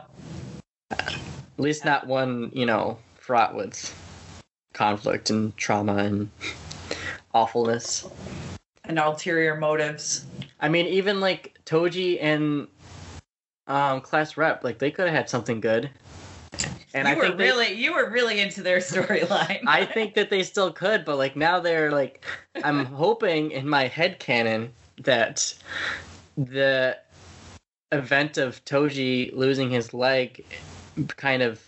At 0.92 1.14
least 1.58 1.86
not 1.86 2.08
one, 2.08 2.50
you 2.54 2.66
know, 2.66 2.98
fraught 3.16 3.56
with 3.56 3.94
conflict 4.74 5.30
and 5.30 5.56
trauma 5.56 5.96
and 5.98 6.30
awfulness. 7.34 8.08
and 8.86 8.98
ulterior 9.00 9.56
motives. 9.56 10.26
I 10.60 10.68
mean, 10.70 10.88
even 10.88 11.20
like 11.20 11.58
Toji 11.66 12.18
and 12.22 12.68
um, 13.68 14.02
Class 14.02 14.36
Rep, 14.36 14.64
like 14.64 14.80
they 14.80 14.92
could 14.92 15.06
have 15.06 15.16
had 15.16 15.30
something 15.30 15.62
good. 15.62 15.90
And 16.94 17.08
you 17.08 17.14
I 17.14 17.18
were 17.18 17.24
think 17.24 17.38
they- 17.38 17.44
really 17.46 17.74
you 17.74 17.94
were 17.94 18.10
really 18.10 18.40
into 18.40 18.62
their 18.62 18.78
storyline. 18.92 19.62
I 19.68 19.86
think 19.86 20.14
that 20.16 20.30
they 20.30 20.44
still 20.44 20.72
could, 20.72 21.06
but 21.06 21.18
like 21.18 21.36
now 21.36 21.60
they're 21.60 21.92
like, 21.92 22.24
I'm 22.64 22.86
hoping 23.04 23.52
in 23.52 23.68
my 23.68 23.88
head 23.88 24.20
canon 24.20 24.72
that 25.02 25.54
the 26.38 26.98
event 27.92 28.38
of 28.38 28.64
Toji 28.66 29.36
losing 29.36 29.70
his 29.70 29.94
leg 29.94 30.46
kind 31.18 31.42
of 31.42 31.62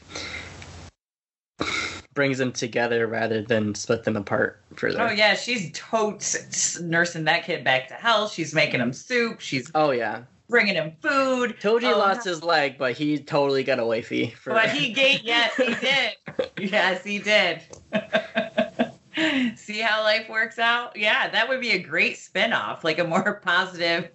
brings 2.13 2.37
them 2.37 2.51
together 2.51 3.07
rather 3.07 3.41
than 3.41 3.75
split 3.75 4.03
them 4.03 4.15
apart 4.15 4.61
further. 4.75 5.01
Oh 5.01 5.11
yeah, 5.11 5.35
she's 5.35 5.71
totes 5.73 6.79
nursing 6.79 7.25
that 7.25 7.43
kid 7.43 7.63
back 7.63 7.87
to 7.89 7.93
health. 7.95 8.31
She's 8.33 8.53
making 8.53 8.79
him 8.79 8.93
soup. 8.93 9.41
She's 9.41 9.69
Oh 9.75 9.91
yeah. 9.91 10.23
Bringing 10.49 10.75
him 10.75 10.93
food. 11.01 11.57
Toji 11.61 11.93
Oh, 11.93 11.97
lost 11.97 12.25
his 12.25 12.43
leg, 12.43 12.77
but 12.77 12.93
he 12.93 13.17
totally 13.19 13.63
got 13.63 13.79
a 13.79 13.85
wifey 13.85 14.29
for 14.29 14.53
But 14.53 14.69
he 14.77 14.93
gave 14.93 15.21
yes, 15.23 15.55
he 15.55 15.73
did. 15.75 16.13
Yes, 16.71 17.03
he 17.03 17.19
did. 17.19 17.61
See 19.57 19.79
how 19.79 20.03
life 20.03 20.27
works 20.29 20.59
out? 20.59 20.97
Yeah, 20.97 21.29
that 21.29 21.47
would 21.47 21.61
be 21.61 21.71
a 21.71 21.79
great 21.79 22.17
spin-off, 22.17 22.83
like 22.83 22.99
a 22.99 23.03
more 23.03 23.35
positive, 23.45 24.09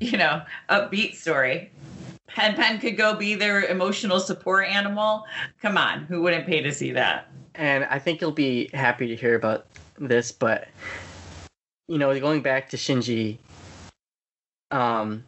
you 0.00 0.16
know, 0.16 0.42
upbeat 0.70 1.14
story. 1.14 1.70
Pen 2.28 2.54
Pen 2.54 2.78
could 2.78 2.96
go 2.96 3.14
be 3.14 3.34
their 3.34 3.64
emotional 3.64 4.20
support 4.20 4.68
animal. 4.68 5.24
Come 5.60 5.76
on, 5.76 6.00
who 6.04 6.22
wouldn't 6.22 6.46
pay 6.46 6.60
to 6.62 6.72
see 6.72 6.92
that? 6.92 7.28
and 7.56 7.84
I 7.84 7.98
think 7.98 8.20
you'll 8.20 8.32
be 8.32 8.68
happy 8.72 9.06
to 9.08 9.16
hear 9.16 9.34
about 9.34 9.66
this, 9.98 10.30
but 10.30 10.68
you 11.88 11.98
know, 11.98 12.18
going 12.20 12.42
back 12.42 12.68
to 12.70 12.76
Shinji, 12.76 13.38
um, 14.70 15.24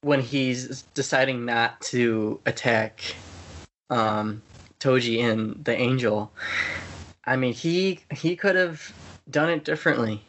when 0.00 0.20
he's 0.20 0.82
deciding 0.94 1.44
not 1.44 1.80
to 1.80 2.40
attack, 2.46 3.16
um, 3.90 4.42
Toji 4.80 5.22
and 5.22 5.64
the 5.64 5.76
Angel, 5.76 6.32
I 7.24 7.36
mean, 7.36 7.52
he 7.52 8.00
he 8.12 8.36
could 8.36 8.56
have 8.56 8.92
done 9.28 9.50
it 9.50 9.64
differently. 9.64 10.22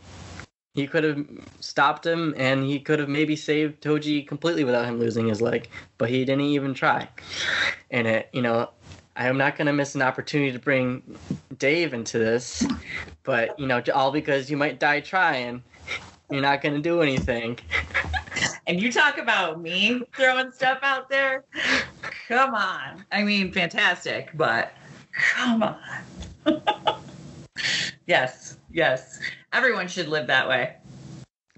He 0.74 0.86
could 0.88 1.04
have 1.04 1.26
stopped 1.60 2.06
him, 2.06 2.36
and 2.38 2.64
he 2.64 2.80
could 2.80 3.00
have 3.00 3.10
maybe 3.10 3.36
saved 3.36 3.82
Toji 3.82 4.28
completely 4.28 4.64
without 4.64 4.86
him 4.86 5.00
losing 5.00 5.28
his 5.28 5.42
leg, 5.42 5.70
but 5.98 6.10
he 6.10 6.24
didn't 6.24 6.42
even 6.42 6.74
try. 6.74 7.08
And 7.90 8.08
it, 8.08 8.30
you 8.32 8.42
know, 8.42 8.70
I 9.16 9.28
am 9.28 9.38
not 9.38 9.58
going 9.58 9.66
to 9.66 9.74
miss 9.74 9.96
an 9.96 10.04
opportunity 10.04 10.52
to 10.52 10.60
bring 10.60 11.02
Dave 11.58 11.94
into 11.96 12.20
this, 12.20 12.66
but 13.24 13.60
you 13.60 13.66
know, 13.66 13.82
all 13.94 14.12
because 14.12 14.52
you 14.52 14.58
might 14.58 14.80
die 14.80 15.00
trying. 15.00 15.64
You're 16.30 16.42
not 16.42 16.62
going 16.62 16.76
to 16.76 16.82
do 16.82 17.02
anything. 17.02 17.60
And 18.68 18.82
you 18.82 18.92
talk 18.92 19.18
about 19.18 19.62
me 19.62 20.02
throwing 20.14 20.52
stuff 20.52 20.80
out 20.82 21.10
there. 21.10 21.46
Come 22.28 22.54
on. 22.54 23.06
I 23.14 23.24
mean, 23.24 23.54
fantastic, 23.54 24.30
but 24.36 24.74
come 25.14 25.64
on. 25.64 25.80
yes, 28.08 28.58
yes. 28.70 29.22
Everyone 29.54 29.88
should 29.88 30.10
live 30.10 30.28
that 30.28 30.50
way. 30.50 30.76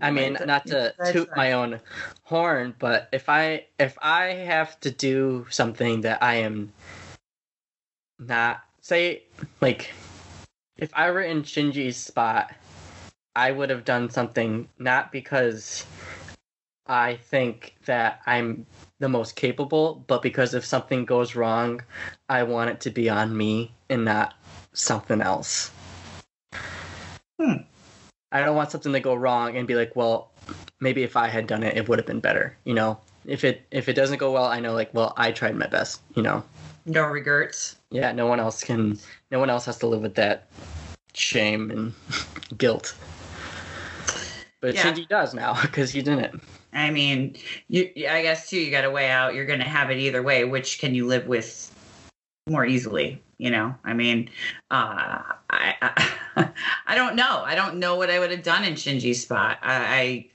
I 0.02 0.12
mean, 0.12 0.38
not 0.46 0.68
to 0.68 0.94
toot 1.12 1.30
my 1.36 1.54
own 1.54 1.82
horn, 2.24 2.76
but 2.80 3.10
if 3.12 3.28
I 3.28 3.66
if 3.80 3.98
I 4.02 4.26
have 4.28 4.80
to 4.82 4.92
do 4.92 5.48
something 5.50 6.02
that 6.02 6.24
I 6.24 6.36
am 6.36 6.72
not 8.20 8.64
say 8.82 9.24
like 9.62 9.92
if 10.78 10.92
I 10.94 11.12
were 11.12 11.22
in 11.22 11.42
Shinji's 11.42 11.98
spot, 11.98 12.54
I 13.36 13.52
would 13.52 13.70
have 13.70 13.86
done 13.86 14.10
something 14.10 14.68
not 14.80 15.12
because 15.12 15.86
I 16.88 17.16
think 17.16 17.76
that 17.86 18.22
I'm 18.26 18.66
the 19.00 19.10
most 19.10 19.36
capable, 19.36 20.04
but 20.08 20.22
because 20.22 20.54
if 20.54 20.66
something 20.66 21.06
goes 21.06 21.36
wrong, 21.36 21.82
I 22.28 22.44
want 22.44 22.70
it 22.72 22.82
to 22.82 22.90
be 22.90 23.10
on 23.10 23.36
me 23.38 23.72
and 23.90 24.04
not 24.04 24.34
something 24.74 25.22
else. 25.22 25.72
Hmm. 27.40 27.54
I 28.32 28.42
don't 28.42 28.56
want 28.56 28.72
something 28.72 28.92
to 28.94 29.00
go 29.00 29.16
wrong 29.16 29.56
and 29.56 29.68
be 29.68 29.76
like, 29.76 29.96
well, 29.96 30.32
maybe 30.80 31.04
if 31.04 31.16
I 31.16 31.28
had 31.28 31.48
done 31.48 31.64
it, 31.64 31.78
it 31.78 31.88
would 31.88 31.98
have 32.00 32.06
been 32.06 32.20
better. 32.20 32.58
You 32.66 32.74
know, 32.74 33.00
if 33.26 33.44
it 33.44 33.66
if 33.72 33.88
it 33.88 33.94
doesn't 33.94 34.18
go 34.18 34.32
well, 34.32 34.46
I 34.46 34.60
know 34.60 34.74
like, 34.74 34.94
well, 34.94 35.14
I 35.16 35.32
tried 35.32 35.56
my 35.56 35.68
best. 35.68 36.02
You 36.16 36.24
know, 36.24 36.44
No 36.86 37.06
regrets. 37.06 37.78
yeah, 37.92 38.12
no 38.12 38.28
one 38.28 38.40
else 38.40 38.64
can. 38.64 39.00
No 39.32 39.40
one 39.40 39.50
else 39.50 39.66
has 39.66 39.78
to 39.80 39.88
live 39.88 40.02
with 40.02 40.16
that 40.16 40.48
shame 41.14 41.72
and 41.72 41.94
guilt. 42.58 42.94
But 44.62 44.76
Yeah. 44.76 44.84
Shinji 44.84 45.08
does 45.08 45.34
now 45.34 45.60
because 45.62 45.92
he 45.92 46.02
didn't. 46.02 46.42
I 46.74 46.92
mean, 46.92 47.36
you. 47.68 47.90
I 48.10 48.22
guess 48.22 48.50
too. 48.50 48.60
You 48.60 48.72
got 48.72 48.82
to 48.82 48.92
weigh 48.92 49.10
out. 49.10 49.34
You're 49.34 49.46
going 49.46 49.60
to 49.60 49.66
have 49.66 49.90
it 49.90 49.98
either 49.98 50.22
way. 50.22 50.44
Which 50.46 50.80
can 50.80 50.94
you 50.94 51.08
live 51.08 51.28
with 51.28 51.72
more 52.48 52.66
easily? 52.66 53.22
You 53.38 53.52
know. 53.52 53.74
I 53.84 53.94
mean, 53.94 54.30
uh, 54.70 55.22
I, 55.50 55.76
I 55.82 56.50
I 56.88 56.96
don't 56.96 57.16
know. 57.16 57.44
I 57.46 57.56
don't 57.56 57.78
know 57.78 57.96
what 57.96 58.10
I 58.10 58.20
would 58.20 58.32
have 58.32 58.44
done 58.44 58.64
in 58.64 58.74
Shinji's 58.74 59.22
spot. 59.22 59.60
I. 59.62 59.76
I 59.76 60.26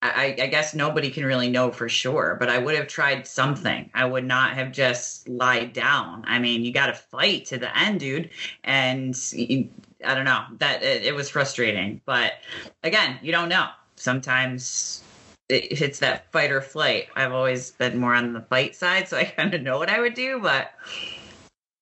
I, 0.00 0.26
I 0.42 0.46
guess 0.46 0.74
nobody 0.76 1.10
can 1.10 1.24
really 1.24 1.48
know 1.48 1.72
for 1.72 1.88
sure, 1.88 2.36
but 2.38 2.48
I 2.48 2.58
would 2.58 2.76
have 2.76 2.86
tried 2.86 3.26
something. 3.26 3.90
I 3.94 4.04
would 4.04 4.24
not 4.24 4.52
have 4.52 4.70
just 4.70 5.28
lied 5.28 5.72
down. 5.72 6.22
I 6.28 6.38
mean, 6.38 6.62
you 6.64 6.72
got 6.72 6.86
to 6.86 6.94
fight 6.94 7.46
to 7.46 7.58
the 7.58 7.76
end, 7.76 7.98
dude. 7.98 8.30
And 8.62 9.18
you- 9.32 9.68
I 10.04 10.14
don't 10.14 10.24
know 10.24 10.44
that 10.58 10.82
it, 10.82 11.04
it 11.04 11.14
was 11.14 11.28
frustrating, 11.28 12.00
but 12.04 12.34
again, 12.82 13.18
you 13.22 13.32
don't 13.32 13.48
know. 13.48 13.68
Sometimes 13.96 15.02
it, 15.48 15.82
it's 15.82 15.98
that 15.98 16.30
fight 16.32 16.52
or 16.52 16.60
flight. 16.60 17.08
I've 17.16 17.32
always 17.32 17.72
been 17.72 17.98
more 17.98 18.14
on 18.14 18.32
the 18.32 18.40
fight 18.42 18.76
side, 18.76 19.08
so 19.08 19.16
I 19.16 19.24
kind 19.36 19.54
of 19.54 19.62
know 19.62 19.78
what 19.78 19.90
I 19.90 20.00
would 20.00 20.14
do, 20.14 20.38
but 20.40 20.72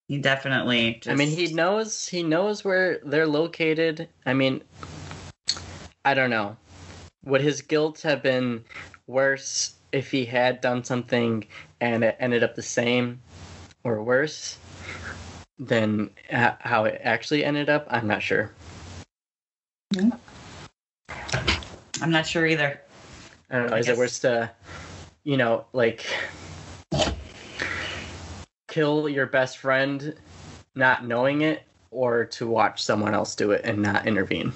he 0.09 0.18
definitely. 0.18 0.95
Just, 1.03 1.09
I 1.09 1.14
mean, 1.14 1.28
he 1.28 1.53
knows 1.53 2.09
he 2.09 2.22
knows 2.22 2.64
where 2.64 3.01
they're 3.05 3.26
located. 3.26 4.09
I 4.24 4.34
mean, 4.34 4.62
I 6.05 6.14
don't 6.14 6.30
know. 6.30 6.57
Would 7.24 7.41
his 7.41 7.61
guilt 7.61 8.03
have 8.03 8.22
been 8.22 8.64
worse 9.07 9.74
if 9.93 10.11
he 10.11 10.24
had 10.24 10.61
done 10.61 10.84
something 10.84 11.47
and 11.80 12.05
it 12.05 12.16
ended 12.20 12.43
up 12.43 12.55
the 12.55 12.62
same 12.62 13.20
or 13.84 14.03
worse 14.03 14.59
than 15.59 16.11
how 16.30 16.84
it 16.84 17.00
actually 17.02 17.44
ended 17.44 17.68
up? 17.68 17.86
I'm 17.90 18.07
not 18.07 18.22
sure. 18.22 18.52
I'm 22.00 22.11
not 22.11 22.26
sure 22.26 22.46
either. 22.46 22.80
I 23.50 23.57
don't 23.59 23.70
know. 23.70 23.76
I 23.76 23.78
Is 23.78 23.86
guess- 23.86 23.96
it 23.96 23.98
worse 23.98 24.18
to, 24.20 24.50
you 25.24 25.36
know, 25.36 25.64
like 25.72 26.04
kill 28.68 29.09
your 29.09 29.26
best 29.26 29.59
friend 29.59 30.14
not 30.74 31.07
knowing 31.07 31.42
it 31.42 31.62
or 31.90 32.26
to 32.26 32.46
watch 32.46 32.82
someone 32.82 33.14
else 33.14 33.34
do 33.34 33.52
it 33.52 33.62
and 33.64 33.80
not 33.80 34.07
intervene? 34.07 34.52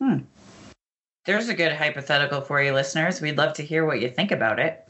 Hmm. 0.00 0.18
There's 1.24 1.48
a 1.48 1.54
good 1.54 1.72
hypothetical 1.72 2.40
for 2.40 2.62
you, 2.62 2.72
listeners. 2.72 3.20
We'd 3.20 3.36
love 3.38 3.54
to 3.54 3.64
hear 3.64 3.84
what 3.84 4.00
you 4.00 4.08
think 4.08 4.30
about 4.30 4.60
it. 4.60 4.86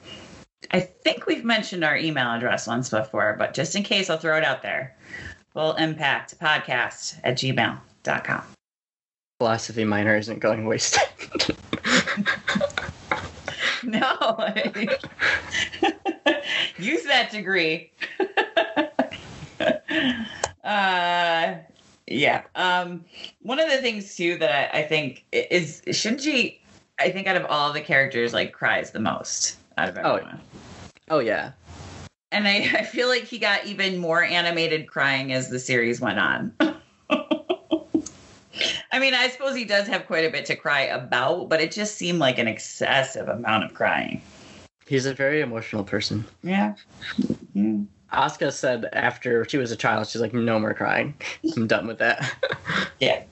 I 0.70 0.80
think 0.80 1.26
we've 1.26 1.44
mentioned 1.44 1.84
our 1.84 1.96
email 1.96 2.28
address 2.30 2.66
once 2.66 2.90
before, 2.90 3.36
but 3.38 3.54
just 3.54 3.76
in 3.76 3.82
case, 3.82 4.10
I'll 4.10 4.18
throw 4.18 4.36
it 4.36 4.44
out 4.44 4.62
there. 4.62 4.96
Full 5.52 5.74
impact 5.74 6.38
podcast 6.38 7.18
at 7.24 7.36
gmail.com. 7.36 8.42
philosophy 9.38 9.84
minor 9.84 10.16
isn't 10.16 10.40
going 10.40 10.66
wasted. 10.66 11.02
No. 13.86 14.00
Use 16.78 17.04
that 17.04 17.30
degree. 17.30 17.92
uh, 20.64 21.54
yeah. 22.06 22.42
Um, 22.54 23.04
one 23.42 23.58
of 23.58 23.70
the 23.70 23.78
things 23.78 24.16
too 24.16 24.36
that 24.38 24.74
I, 24.74 24.80
I 24.80 24.82
think 24.82 25.24
is 25.32 25.82
Shinji. 25.88 26.58
I 26.98 27.10
think 27.10 27.26
out 27.26 27.36
of 27.36 27.44
all 27.46 27.72
the 27.72 27.80
characters, 27.80 28.32
like 28.34 28.52
cries 28.52 28.90
the 28.90 29.00
most 29.00 29.56
out 29.76 29.88
of 29.88 29.98
Oh, 29.98 30.14
everyone. 30.16 30.40
Oh 31.10 31.18
yeah. 31.18 31.52
And 32.32 32.46
I, 32.48 32.56
I 32.78 32.84
feel 32.84 33.08
like 33.08 33.24
he 33.24 33.38
got 33.38 33.66
even 33.66 33.98
more 33.98 34.22
animated 34.22 34.88
crying 34.88 35.32
as 35.32 35.50
the 35.50 35.58
series 35.58 36.00
went 36.00 36.18
on. 36.18 36.52
I 38.92 38.98
mean, 38.98 39.14
I 39.14 39.28
suppose 39.28 39.54
he 39.54 39.64
does 39.64 39.86
have 39.88 40.06
quite 40.06 40.24
a 40.24 40.30
bit 40.30 40.46
to 40.46 40.56
cry 40.56 40.82
about, 40.82 41.50
but 41.50 41.60
it 41.60 41.70
just 41.70 41.96
seemed 41.96 42.18
like 42.18 42.38
an 42.38 42.48
excessive 42.48 43.28
amount 43.28 43.64
of 43.64 43.74
crying. 43.74 44.22
He's 44.86 45.04
a 45.04 45.12
very 45.12 45.40
emotional 45.42 45.84
person. 45.84 46.24
Yeah. 46.42 46.74
Mm. 47.54 47.86
Asuka 48.12 48.52
said 48.52 48.88
after 48.92 49.46
she 49.46 49.58
was 49.58 49.70
a 49.72 49.76
child, 49.76 50.06
she's 50.06 50.22
like, 50.22 50.32
no 50.32 50.58
more 50.58 50.72
crying. 50.72 51.14
I'm 51.56 51.66
done 51.66 51.86
with 51.86 51.98
that. 51.98 52.34
Yeah. 52.98 53.24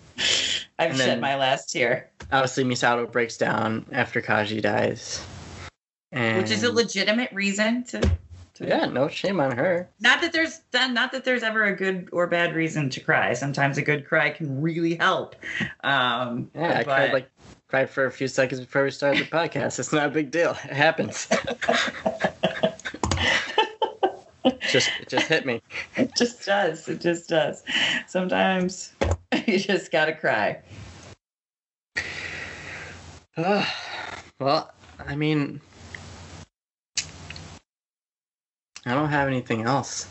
I've 0.78 0.90
And 0.90 0.99
shed 0.99 1.20
my 1.22 1.36
last 1.36 1.72
tear, 1.72 2.11
Obviously, 2.30 2.64
Misato 2.64 3.11
breaks 3.11 3.38
down 3.38 3.86
after 3.92 4.20
Kaji 4.20 4.61
dies. 4.61 5.24
And 6.15 6.41
which 6.41 6.51
is 6.53 6.62
a 6.62 6.73
legitimate 6.73 7.31
reason 7.33 7.83
to. 7.85 8.01
to 8.55 8.67
Yeah, 8.67 8.87
no 8.87 9.09
shame 9.09 9.41
on 9.41 9.57
her. 9.57 9.89
Not 10.01 10.21
that 10.21 10.33
there's 10.33 10.61
not 10.73 11.11
that 11.12 11.25
there's 11.25 11.43
ever 11.43 11.65
a 11.65 11.75
good 11.75 12.09
or 12.12 12.29
bad 12.29 12.55
reason 12.55 12.89
to 12.91 13.01
cry. 13.01 13.35
Sometimes 13.35 13.79
a 13.79 13.83
good 13.83 14.07
cry 14.07 14.31
can 14.31 14.62
really 14.62 14.95
help. 14.95 15.35
Um, 15.83 16.51
Yeah, 16.55 16.79
I 16.79 16.85
cried 16.85 17.12
like 17.12 17.29
cried 17.69 17.91
for 17.91 18.07
a 18.07 18.12
few 18.12 18.29
seconds 18.29 18.61
before 18.61 18.85
we 18.85 18.93
started 18.93 19.27
the 19.27 19.29
podcast. 19.29 19.81
It's 19.81 19.93
not 19.93 20.07
a 20.07 20.11
big 20.11 20.31
deal. 20.31 20.51
It 20.51 20.73
happens. 20.73 21.27
just 24.71 24.91
it 25.01 25.09
just 25.09 25.27
hit 25.27 25.45
me. 25.45 25.61
It 25.97 26.15
just 26.17 26.47
does. 26.47 26.89
It 26.89 27.01
just 27.01 27.29
does. 27.29 27.65
Sometimes 28.07 28.93
you 29.47 29.59
just 29.59 29.91
gotta 29.91 30.15
cry. 30.15 30.61
well, 34.39 34.71
I 35.05 35.17
mean, 35.17 35.61
I 38.87 38.95
don't 38.95 39.09
have 39.09 39.28
anything 39.28 39.62
else 39.62 40.07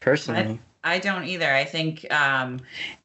personally. 0.00 0.60
I 0.82 0.98
don't 0.98 1.24
either. 1.24 1.52
I 1.52 1.64
think 1.64 2.10
um, 2.12 2.60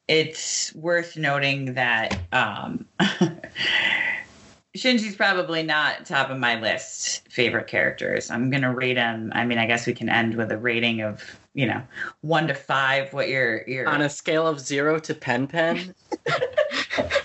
it's 0.07 0.73
worth 0.75 1.17
noting 1.17 1.73
that 1.73 2.17
um, 2.31 2.85
Shinji's 4.75 5.15
probably 5.15 5.63
not 5.63 6.05
top 6.05 6.29
of 6.29 6.37
my 6.37 6.59
list 6.59 7.27
favorite 7.31 7.67
characters. 7.67 8.29
I'm 8.29 8.49
gonna 8.49 8.73
rate 8.73 8.97
him. 8.97 9.31
I 9.33 9.45
mean, 9.45 9.57
I 9.57 9.65
guess 9.65 9.87
we 9.87 9.93
can 9.93 10.09
end 10.09 10.35
with 10.35 10.51
a 10.51 10.57
rating 10.57 11.01
of 11.01 11.23
you 11.53 11.65
know 11.65 11.81
one 12.21 12.47
to 12.47 12.53
five. 12.53 13.13
What 13.13 13.29
your 13.29 13.67
your 13.67 13.87
On 13.87 14.01
a 14.01 14.09
scale 14.09 14.45
of 14.45 14.59
zero 14.59 14.99
to 14.99 15.13
Pen 15.13 15.47
Pen, 15.47 15.95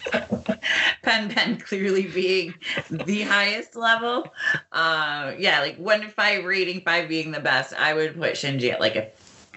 Pen 1.10 1.28
Pen 1.34 1.58
clearly 1.58 2.06
being 2.06 2.54
the 2.88 3.22
highest 3.22 3.74
level. 3.74 4.32
Uh, 4.70 5.32
yeah, 5.36 5.60
like 5.60 5.76
one 5.76 6.02
to 6.02 6.08
five 6.08 6.44
rating, 6.44 6.82
five 6.82 7.08
being 7.08 7.32
the 7.32 7.40
best. 7.40 7.74
I 7.74 7.94
would 7.94 8.14
put 8.14 8.34
Shinji 8.34 8.72
at 8.72 8.80
like 8.80 8.94
a 8.94 9.08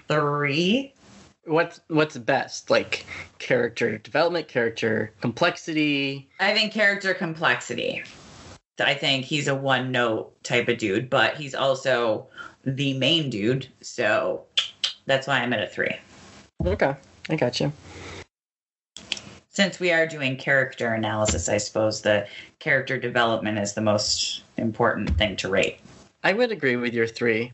three. 0.08 0.92
what's 1.44 1.80
what's 1.86 2.18
best? 2.18 2.70
Like 2.70 3.06
character 3.38 3.98
development, 3.98 4.48
character 4.48 5.12
complexity. 5.20 6.28
I 6.40 6.52
think 6.54 6.72
character 6.72 7.14
complexity. 7.14 8.02
I 8.80 8.94
think 8.94 9.24
he's 9.24 9.46
a 9.46 9.54
one 9.54 9.92
note 9.92 10.42
type 10.42 10.66
of 10.66 10.78
dude, 10.78 11.08
but 11.08 11.36
he's 11.36 11.54
also 11.54 12.26
the 12.64 12.98
main 12.98 13.30
dude. 13.30 13.68
So 13.80 14.42
that's 15.06 15.28
why 15.28 15.38
I'm 15.38 15.52
at 15.52 15.62
a 15.62 15.68
three. 15.68 15.94
Okay, 16.66 16.96
I 17.30 17.36
got 17.36 17.60
you. 17.60 17.72
Since 19.54 19.78
we 19.78 19.92
are 19.92 20.04
doing 20.04 20.36
character 20.36 20.92
analysis, 20.94 21.48
I 21.48 21.58
suppose 21.58 22.02
the 22.02 22.26
character 22.58 22.98
development 22.98 23.56
is 23.58 23.72
the 23.74 23.80
most 23.80 24.42
important 24.56 25.16
thing 25.16 25.36
to 25.36 25.48
rate. 25.48 25.78
I 26.24 26.32
would 26.32 26.50
agree 26.50 26.74
with 26.74 26.92
your 26.92 27.06
three, 27.06 27.52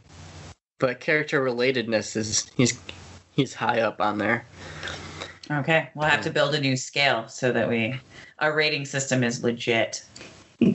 but 0.78 1.00
character 1.00 1.44
relatedness 1.44 2.16
is 2.16 2.50
he's 2.56 2.80
he's 3.32 3.52
high 3.52 3.80
up 3.80 4.00
on 4.00 4.16
there. 4.16 4.46
Okay, 5.50 5.90
we'll 5.94 6.08
have 6.08 6.22
to 6.22 6.30
build 6.30 6.54
a 6.54 6.60
new 6.60 6.74
scale 6.74 7.28
so 7.28 7.52
that 7.52 7.68
we 7.68 8.00
our 8.38 8.54
rating 8.54 8.86
system 8.86 9.22
is 9.22 9.44
legit. 9.44 10.02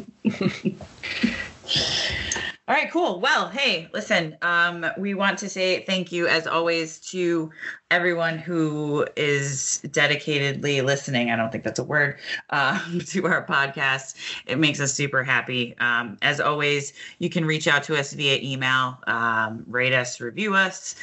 All 2.68 2.74
right, 2.74 2.90
cool. 2.90 3.20
Well, 3.20 3.48
hey, 3.50 3.88
listen, 3.94 4.38
um, 4.42 4.88
we 4.98 5.14
want 5.14 5.38
to 5.38 5.50
say 5.50 5.84
thank 5.86 6.12
you 6.12 6.28
as 6.28 6.48
always 6.48 7.00
to 7.12 7.52
everyone 7.92 8.40
who 8.40 9.06
is 9.16 9.82
dedicatedly 9.86 10.84
listening. 10.84 11.30
I 11.30 11.36
don't 11.36 11.52
think 11.52 11.64
that's 11.64 11.78
a 11.78 11.84
word 11.84 12.18
um, 12.50 13.02
to 13.06 13.28
our 13.28 13.46
podcast. 13.46 14.16
It 14.48 14.58
makes 14.58 14.80
us 14.80 14.96
super 14.96 15.24
happy. 15.24 15.78
Um, 15.78 16.18
as 16.24 16.40
always, 16.40 16.94
you 17.20 17.30
can 17.30 17.46
reach 17.46 17.68
out 17.68 17.84
to 17.84 18.00
us 18.00 18.14
via 18.14 18.40
email, 18.42 18.98
um, 19.06 19.64
rate 19.68 19.94
us, 19.94 20.20
review 20.20 20.56
us. 20.56 20.96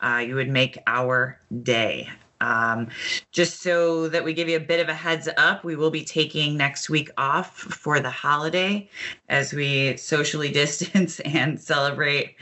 Uh, 0.00 0.22
you 0.24 0.36
would 0.36 0.48
make 0.48 0.78
our 0.86 1.40
day. 1.64 2.08
Um, 2.40 2.88
just 3.32 3.62
so 3.62 4.08
that 4.08 4.24
we 4.24 4.32
give 4.32 4.48
you 4.48 4.56
a 4.56 4.60
bit 4.60 4.80
of 4.80 4.88
a 4.88 4.94
heads 4.94 5.28
up, 5.36 5.64
we 5.64 5.76
will 5.76 5.90
be 5.90 6.04
taking 6.04 6.56
next 6.56 6.88
week 6.88 7.10
off 7.18 7.56
for 7.56 8.00
the 8.00 8.10
holiday 8.10 8.88
as 9.28 9.52
we 9.52 9.96
socially 9.96 10.50
distance 10.52 11.20
and 11.20 11.60
celebrate 11.60 12.36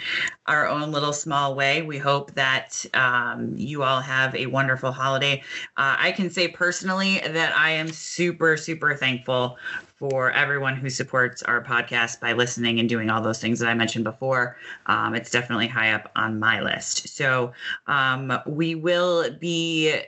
our 0.47 0.69
own 0.69 0.93
little 0.93 1.13
small 1.13 1.55
way. 1.55 1.83
We 1.83 1.99
hope 1.99 2.35
that 2.35 2.85
um, 2.95 3.55
you 3.57 3.83
all 3.83 4.01
have 4.01 4.35
a 4.35 4.47
wonderful 4.47 4.93
holiday. 4.93 5.43
Uh, 5.77 5.97
I 5.99 6.13
can 6.13 6.31
say 6.31 6.49
personally 6.49 7.21
that 7.27 7.57
I 7.57 7.71
am 7.71 7.89
super, 7.89 8.57
super 8.57 8.95
thankful 8.95 9.59
for 9.99 10.31
everyone 10.33 10.77
who 10.77 10.91
supports 10.91 11.43
our 11.43 11.63
podcast 11.65 12.21
by 12.21 12.33
listening 12.33 12.81
and 12.81 12.89
doing 12.89 13.09
all 13.09 13.23
those 13.23 13.41
things 13.41 13.59
that 13.61 13.69
I 13.69 13.75
mentioned 13.75 14.05
before. 14.05 14.57
Um, 14.87 15.15
it's 15.15 15.31
definitely 15.31 15.69
high 15.69 15.93
up 15.93 16.11
on 16.17 16.39
my 16.39 16.61
list. 16.61 17.09
So 17.09 17.53
um, 17.87 18.33
we 18.47 18.75
will 18.75 19.31
be 19.31 20.03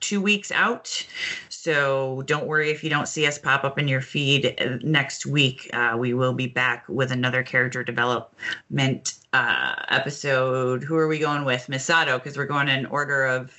two 0.00 0.20
weeks 0.20 0.50
out. 0.52 1.06
So 1.48 2.22
don't 2.26 2.46
worry 2.46 2.70
if 2.70 2.82
you 2.82 2.90
don't 2.90 3.08
see 3.08 3.26
us 3.26 3.38
pop 3.38 3.64
up 3.64 3.78
in 3.78 3.88
your 3.88 4.00
feed 4.00 4.54
uh, 4.58 4.76
next 4.82 5.26
week. 5.26 5.68
Uh, 5.72 5.96
we 5.98 6.14
will 6.14 6.32
be 6.32 6.46
back 6.46 6.88
with 6.88 7.12
another 7.12 7.42
character 7.42 7.84
development 7.84 9.14
uh, 9.32 9.74
episode. 9.88 10.82
Who 10.82 10.96
are 10.96 11.08
we 11.08 11.18
going 11.18 11.44
with? 11.44 11.66
Misato, 11.68 12.16
because 12.16 12.36
we're 12.36 12.46
going 12.46 12.68
in 12.68 12.86
order 12.86 13.26
of 13.26 13.52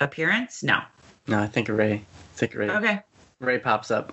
appearance? 0.00 0.62
No. 0.62 0.80
No, 1.26 1.40
I 1.40 1.46
think 1.46 1.68
Rei. 1.68 1.94
I 1.94 2.00
think 2.34 2.54
Rei. 2.54 2.68
Okay. 2.70 3.00
Rei 3.42 3.58
pops 3.58 3.90
up 3.90 4.12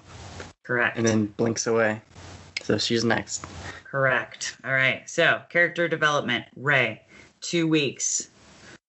Correct. 0.63 0.97
and 0.97 1.07
then 1.07 1.27
blinks 1.38 1.67
away. 1.67 2.01
So 2.63 2.77
she's 2.77 3.05
next. 3.05 3.45
Correct. 3.84 4.57
All 4.65 4.73
right. 4.73 5.07
So, 5.09 5.41
character 5.49 5.88
development, 5.88 6.45
Rei, 6.55 7.01
two 7.41 7.67
weeks. 7.67 8.30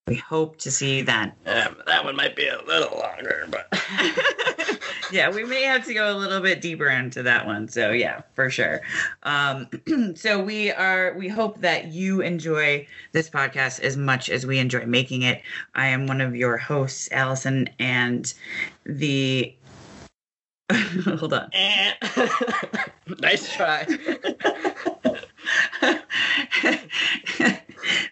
We 0.07 0.17
hope 0.17 0.57
to 0.59 0.71
see 0.71 0.99
you 0.99 1.05
then. 1.05 1.33
Um, 1.47 1.77
that 1.87 2.05
one 2.05 2.17
might 2.17 2.35
be 2.35 2.49
a 2.49 2.61
little 2.67 2.99
longer, 2.99 3.47
but 3.49 3.69
yeah, 5.13 5.31
we 5.31 5.45
may 5.45 5.63
have 5.63 5.85
to 5.87 5.95
go 5.95 6.17
a 6.17 6.19
little 6.19 6.41
bit 6.41 6.61
deeper 6.61 6.89
into 6.89 7.23
that 7.23 7.47
one. 7.47 7.69
So 7.69 7.93
yeah, 7.93 8.23
for 8.35 8.51
sure. 8.51 8.81
Um, 9.23 9.69
so 10.17 10.43
we 10.43 10.73
are. 10.73 11.15
We 11.17 11.29
hope 11.29 11.61
that 11.61 11.93
you 11.93 12.23
enjoy 12.23 12.89
this 13.13 13.31
podcast 13.31 13.81
as 13.81 13.97
much 13.97 14.31
as 14.31 14.47
we 14.47 14.59
enjoy 14.59 14.85
making 14.87 15.23
it. 15.23 15.43
I 15.77 15.87
am 15.87 16.09
one 16.09 16.21
of 16.21 16.35
your 16.35 16.57
hosts, 16.57 17.09
Allison, 17.13 17.69
and 17.79 18.33
the. 18.85 19.55
Hold 21.19 21.33
on. 21.33 21.49
Eh. 21.53 21.93
nice 23.19 23.53
try. 23.55 23.85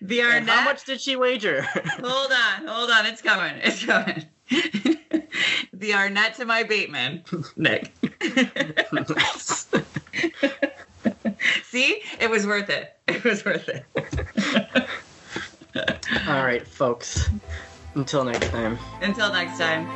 the 0.01 0.21
And 0.21 0.33
Arnett. 0.33 0.49
how 0.49 0.65
much 0.65 0.85
did 0.85 1.01
she 1.01 1.17
wager? 1.17 1.63
Hold 1.63 2.33
on, 2.33 2.67
hold 2.67 2.91
on. 2.91 3.07
It's 3.07 3.23
coming. 3.23 3.55
It's 3.63 3.85
coming. 3.85 4.27
the 5.73 5.95
Arnett 5.95 6.35
to 6.37 6.45
my 6.45 6.63
Bateman, 6.65 7.23
Nick. 7.57 7.93
See, 11.65 12.03
it 12.21 12.31
was 12.31 12.47
worth 12.47 12.71
it. 12.71 12.97
It 13.07 13.23
was 13.25 13.45
worth 13.45 13.69
it. 13.69 13.85
All 16.27 16.45
right, 16.45 16.67
folks. 16.67 17.29
Until 17.95 18.25
next 18.25 18.49
time. 18.49 18.79
Until 19.01 19.33
next 19.33 19.59
time. 19.59 19.87